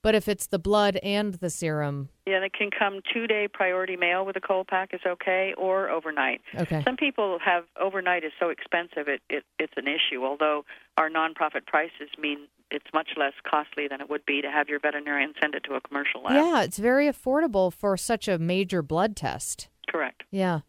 [0.02, 3.48] But if it's the blood and the serum, Yeah, and it can come two day
[3.52, 6.40] priority mail with a cold pack is okay, or overnight.
[6.56, 6.82] Okay.
[6.84, 10.24] Some people have overnight is so expensive it, it it's an issue.
[10.24, 10.64] Although
[10.98, 14.80] our nonprofit prices mean it's much less costly than it would be to have your
[14.80, 16.34] veterinarian send it to a commercial lab.
[16.34, 19.68] yeah, it's very affordable for such a major blood test.
[19.88, 20.22] Correct.
[20.30, 20.60] Yeah.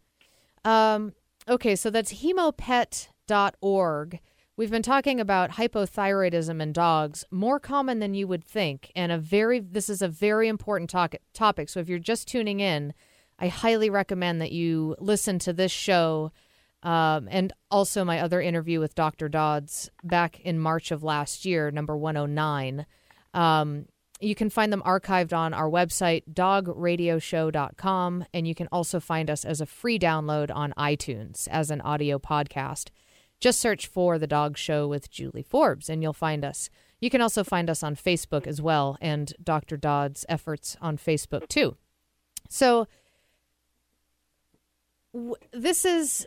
[0.65, 1.13] Um,
[1.47, 4.19] okay, so that's hemopet.org.
[4.55, 9.17] We've been talking about hypothyroidism in dogs, more common than you would think, and a
[9.17, 11.69] very this is a very important talk, topic.
[11.69, 12.93] So if you're just tuning in,
[13.39, 16.31] I highly recommend that you listen to this show
[16.83, 19.27] um, and also my other interview with Dr.
[19.27, 22.85] Dodds back in March of last year, number 109.
[23.33, 23.87] Um,
[24.19, 29.43] You can find them archived on our website, dogradioshow.com, and you can also find us
[29.45, 32.89] as a free download on iTunes as an audio podcast.
[33.43, 36.69] Just search for The Dog Show with Julie Forbes, and you'll find us.
[37.01, 39.75] You can also find us on Facebook as well, and Dr.
[39.75, 41.75] Dodd's efforts on Facebook too.
[42.47, 42.87] So,
[45.13, 46.25] w- this is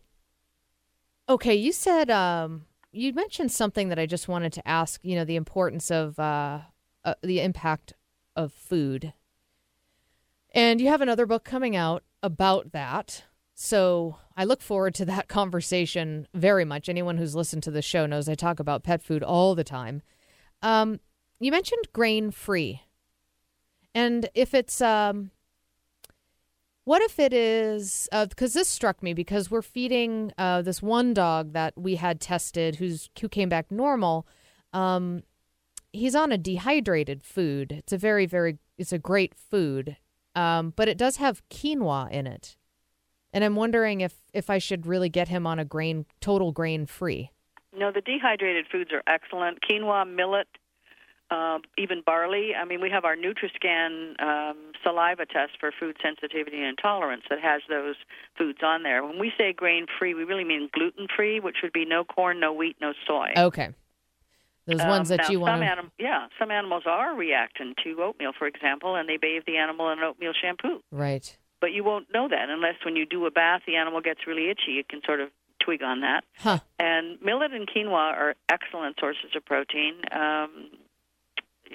[1.26, 1.54] okay.
[1.54, 5.00] You said um, you mentioned something that I just wanted to ask.
[5.02, 6.58] You know, the importance of uh,
[7.02, 7.94] uh, the impact
[8.36, 9.14] of food,
[10.54, 13.24] and you have another book coming out about that.
[13.59, 16.88] So I look forward to that conversation very much.
[16.88, 20.02] Anyone who's listened to the show knows I talk about pet food all the time.
[20.62, 21.00] Um,
[21.40, 22.82] you mentioned grain free,
[23.94, 25.30] and if it's um,
[26.84, 31.52] what if it is because this struck me because we're feeding uh, this one dog
[31.52, 34.26] that we had tested who's who came back normal.
[34.72, 35.22] Um,
[35.92, 37.72] he's on a dehydrated food.
[37.72, 39.96] It's a very very it's a great food,
[40.34, 42.57] um, but it does have quinoa in it,
[43.33, 46.87] and I'm wondering if if I should really get him on a grain total grain
[46.87, 47.31] free.
[47.77, 49.59] No, the dehydrated foods are excellent.
[49.61, 50.49] Quinoa, millet,
[51.31, 52.55] uh, even barley.
[52.55, 57.41] I mean, we have our NutriScan um, saliva test for food sensitivity and intolerance that
[57.41, 57.97] has those
[58.39, 59.05] foods on there.
[59.05, 62.41] When we say grain free, we really mean gluten free, which would be no corn,
[62.41, 63.33] no wheat, no soy.
[63.37, 63.70] Okay,
[64.66, 65.62] those ones Um, that you want.
[65.62, 69.91] anim- yeah, some animals are reacting to oatmeal, for example, and they bathe the animal
[69.91, 70.83] in oatmeal shampoo.
[70.91, 71.37] Right.
[71.61, 74.50] But you won't know that unless when you do a bath, the animal gets really
[74.50, 74.72] itchy.
[74.72, 75.30] You can sort of
[75.62, 76.24] twig on that.
[76.38, 76.59] Huh.
[76.78, 79.94] And millet and quinoa are excellent sources of protein.
[80.12, 80.68] Um,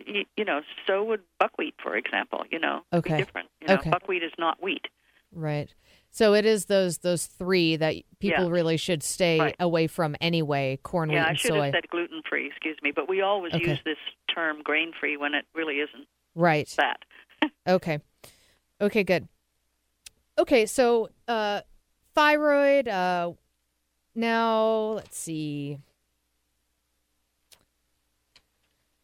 [0.05, 2.43] you, you know, so would buckwheat, for example.
[2.51, 3.17] You know, Okay.
[3.17, 3.49] different.
[3.59, 3.89] You know, Okay.
[3.89, 4.86] buckwheat is not wheat.
[5.34, 5.73] Right.
[6.11, 8.51] So it is those those three that people Yeah.
[8.51, 9.55] really should stay Right.
[9.59, 11.65] away from anyway: corn, yeah, wheat, I should soy.
[11.67, 12.47] have said gluten free.
[12.47, 13.69] Excuse me, but we always Okay.
[13.69, 13.97] use this
[14.34, 16.71] term grain free when it really isn't right.
[16.77, 16.99] that.
[17.67, 17.99] Okay.
[18.82, 19.03] Okay.
[19.03, 19.27] Good.
[20.41, 20.65] Okay.
[20.65, 21.61] So uh,
[22.15, 22.87] thyroid.
[22.87, 23.33] Uh,
[24.15, 25.77] now let's see.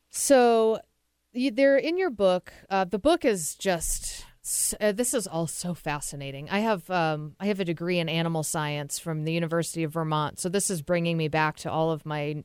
[0.09, 0.79] So
[1.33, 2.51] you, they're in your book.
[2.71, 4.25] Uh, the book is just.
[4.79, 6.49] Uh, this is all so fascinating.
[6.49, 10.39] I have um, I have a degree in animal science from the University of Vermont,
[10.39, 12.43] so this is bringing me back to all of my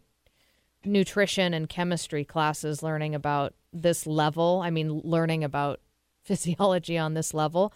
[0.85, 4.61] nutrition and chemistry classes, learning about this level.
[4.63, 5.81] I mean, learning about
[6.25, 7.73] physiology on this level.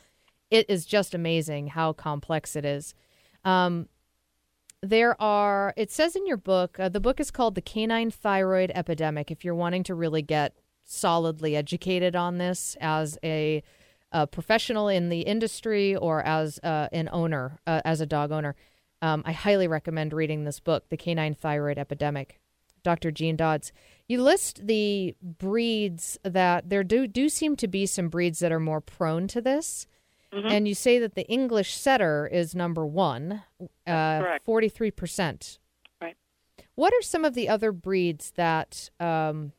[0.50, 2.94] It is just amazing how complex it is.
[3.44, 3.88] Um,
[4.82, 8.70] there are, it says in your book, uh, the book is called The Canine Thyroid
[8.74, 9.30] Epidemic.
[9.30, 13.62] If you're wanting to really get solidly educated on this as a,
[14.12, 18.54] a professional in the industry or as uh, an owner, uh, as a dog owner,
[19.02, 22.38] um, I highly recommend reading this book, The Canine Thyroid Epidemic.
[22.86, 23.10] Dr.
[23.10, 23.72] Jean Dodds.
[24.06, 28.60] You list the breeds that there do, do seem to be some breeds that are
[28.60, 29.88] more prone to this.
[30.44, 33.42] And you say that the English setter is number one,
[33.86, 34.38] uh.
[34.46, 35.58] 43%.
[36.00, 36.16] Right.
[36.74, 39.52] What are some of the other breeds that um,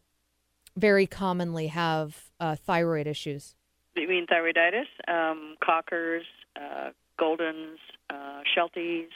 [0.75, 3.55] very commonly have uh, thyroid issues?
[3.95, 4.85] You mean thyroiditis?
[5.07, 6.25] Um, cockers,
[6.55, 7.77] uh, Goldens,
[8.09, 9.07] uh, Shelties,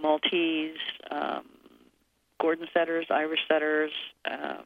[0.00, 0.76] Maltese,
[1.10, 1.44] um,
[2.40, 3.90] Gordon setters, Irish setters,
[4.24, 4.58] uh,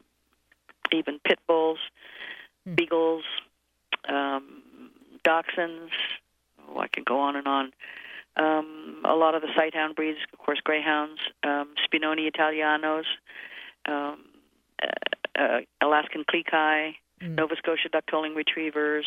[0.91, 1.79] even pit bulls,
[2.75, 3.23] beagles,
[4.07, 4.61] um,
[5.23, 5.89] dachshunds.
[6.69, 7.71] Oh, I could go on and on.
[8.35, 13.03] Um, a lot of the sighthound breeds, of course, greyhounds, um, Spinoni Italianos,
[13.87, 14.25] um,
[14.81, 19.05] uh, uh, Alaskan Klee Kai, Nova Scotia duck-tolling retrievers.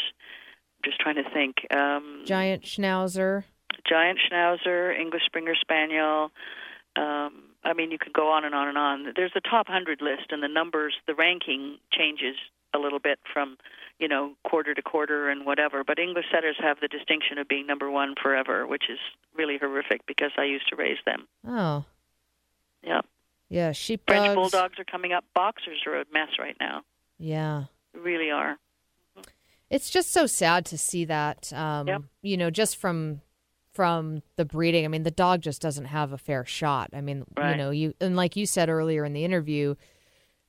[0.77, 1.67] I'm just trying to think.
[1.71, 3.45] Um, Giant Schnauzer.
[3.89, 6.31] giant schnauzer, English Springer Spaniel.
[6.97, 9.13] Um, I mean, you could go on and on and on.
[9.15, 12.37] There's a top hundred list, and the numbers, the ranking changes
[12.77, 13.57] a little bit from,
[13.99, 15.83] you know, quarter to quarter and whatever.
[15.85, 18.99] But English setters have the distinction of being number one forever, which is
[19.35, 21.27] really horrific because I used to raise them.
[21.47, 21.85] Oh,
[22.83, 23.01] Yeah,
[23.49, 23.73] yeah.
[23.73, 24.19] Sheepdogs.
[24.19, 25.25] French bulldogs are coming up.
[25.35, 26.83] Boxers are a mess right now.
[27.19, 27.65] Yeah.
[27.95, 28.59] They really are.
[29.69, 31.53] It's just so sad to see that.
[31.53, 32.03] Um, Yep.
[32.23, 33.21] You know, just from
[33.73, 34.87] from the breeding.
[34.87, 36.89] I mean, the dog just doesn't have a fair shot.
[36.95, 39.75] I mean, you know, you and like you said earlier in the interview,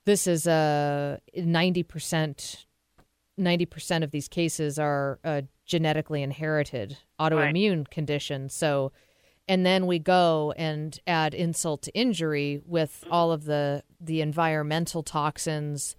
[0.08, 2.66] this is a ninety percent.
[3.38, 8.54] Ninety percent of these cases are uh, genetically inherited autoimmune conditions.
[8.54, 8.94] So,
[9.48, 15.04] and then we go and add insult to injury with all of the the environmental
[15.04, 15.96] toxins,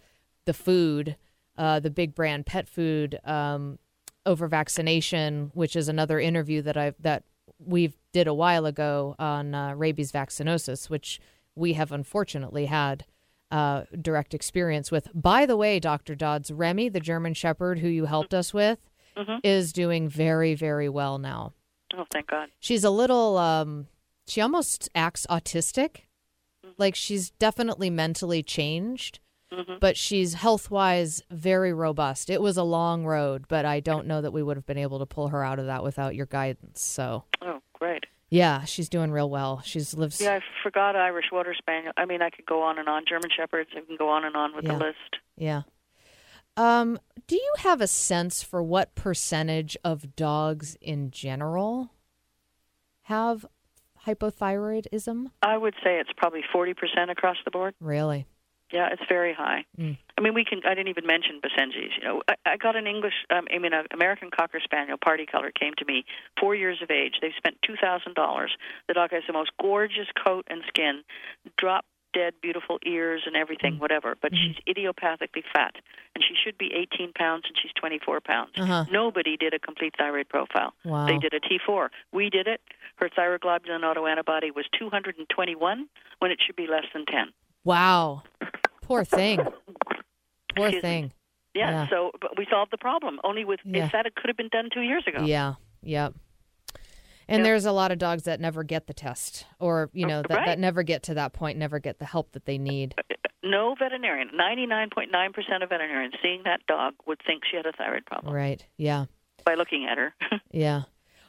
[0.47, 1.17] the food,
[1.59, 3.79] uh, the big brand pet food, um,
[4.25, 7.25] over vaccination, which is another interview that I that
[7.59, 11.21] we did a while ago on uh, rabies vaccinosis, which
[11.55, 13.05] we have unfortunately had
[13.51, 15.09] uh, direct experience with.
[15.15, 16.15] By the way, Dr.
[16.15, 18.79] Dodds, Remy, the German Shepherd who you helped us with,
[19.17, 19.41] Mhm.
[19.43, 21.55] is doing very, very well now.
[21.97, 22.51] Oh, thank God.
[22.61, 23.89] She's a little, um,
[24.27, 26.03] she almost acts autistic.
[26.77, 29.21] Like she's definitely mentally changed,
[29.53, 29.81] Mhm.
[29.81, 32.29] but she's health wise very robust.
[32.29, 34.99] It was a long road, but I don't know that we would have been able
[34.99, 36.83] to pull her out of that without your guidance.
[36.83, 38.05] So, Oh, great.
[38.31, 39.63] Yeah, she's doing real well.
[39.65, 40.21] She's lives.
[40.21, 41.93] Yeah, I forgot Irish Water Spaniel.
[41.97, 43.05] I mean, I could go on and on.
[43.09, 44.73] German Shepherds, I can go on and on with Yeah.
[44.75, 45.17] the list.
[45.37, 45.63] Yeah.
[46.57, 51.91] Um, do you have a sense for what percentage of dogs in general
[53.03, 53.47] have
[54.07, 55.31] hypothyroidism?
[55.43, 56.75] I would say it's probably 40%
[57.11, 57.75] across the board.
[57.81, 58.27] Really?
[58.73, 59.65] Yeah, it's very high.
[59.79, 59.99] Mm.
[60.19, 60.61] I mean, we can.
[60.67, 61.93] I didn't even mention Basenji's.
[61.97, 63.15] You know, I, I got an English.
[63.31, 66.05] Um, I mean, an American Cocker Spaniel, Party Color, came to me,
[66.41, 67.15] four years of age.
[67.23, 68.51] They've spent two thousand dollars.
[68.89, 71.05] The dog has the most gorgeous coat and skin,
[71.57, 73.81] drop dead, beautiful ears and everything, Mm.
[73.81, 74.17] whatever.
[74.21, 74.53] But Mm-hmm.
[74.55, 75.75] she's idiopathically fat,
[76.17, 78.51] and she should be 18 pounds, and she's 24 pounds.
[78.59, 78.87] Uh-huh.
[78.91, 80.73] Nobody did a complete thyroid profile.
[80.85, 81.07] Wow.
[81.07, 81.91] They did a T4.
[82.13, 82.61] We did it.
[82.97, 85.87] Her thyroglobulin autoantibody was 221
[86.19, 87.27] when it should be less than 10.
[87.65, 88.23] Wow.
[88.83, 89.41] Poor thing.
[90.57, 90.89] Poor Excuse me.
[90.89, 91.13] thing.
[91.55, 91.89] Yeah, Yeah.
[91.89, 93.19] so but we solved the problem.
[93.25, 93.87] Only with Yeah.
[93.87, 95.25] if that it could have been done two years ago.
[95.25, 95.55] Yeah.
[95.83, 96.15] Yep.
[97.31, 97.45] And Yep.
[97.45, 100.59] there's a lot of dogs that never get the test or, you know, that, that
[100.59, 102.95] never get to that point, never get the help that they need.
[102.97, 107.73] Uh, uh, no veterinarian, 99.9% of veterinarians seeing that dog would think she had a
[107.73, 108.65] thyroid problem Right.
[108.79, 109.07] Yeah.
[109.45, 110.15] by looking at her.
[110.53, 110.83] Yeah.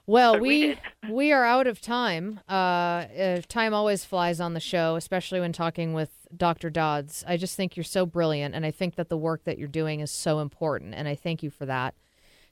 [0.09, 2.39] Well, we we we are out of time.
[2.49, 6.71] Uh, uh, time always flies on the show, especially when talking with Dr.
[6.71, 7.23] Dodds.
[7.27, 9.99] I just think you're so brilliant, and I think that the work that you're doing
[9.99, 11.93] is so important, and I thank you for that.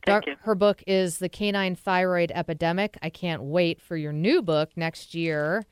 [0.06, 0.36] Thank you.
[0.42, 2.96] Her book is The Canine Thyroid Epidemic.
[3.02, 5.66] I can't wait for your new book next year,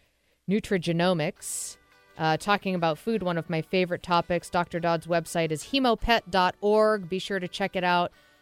[0.50, 1.78] Nutrigenomics,
[2.18, 4.50] uh, talking about food, one of my favorite topics.
[4.50, 4.80] Dr.
[4.80, 7.10] Dodd's website is hemopet.org.
[7.10, 8.12] Be sure to check it out.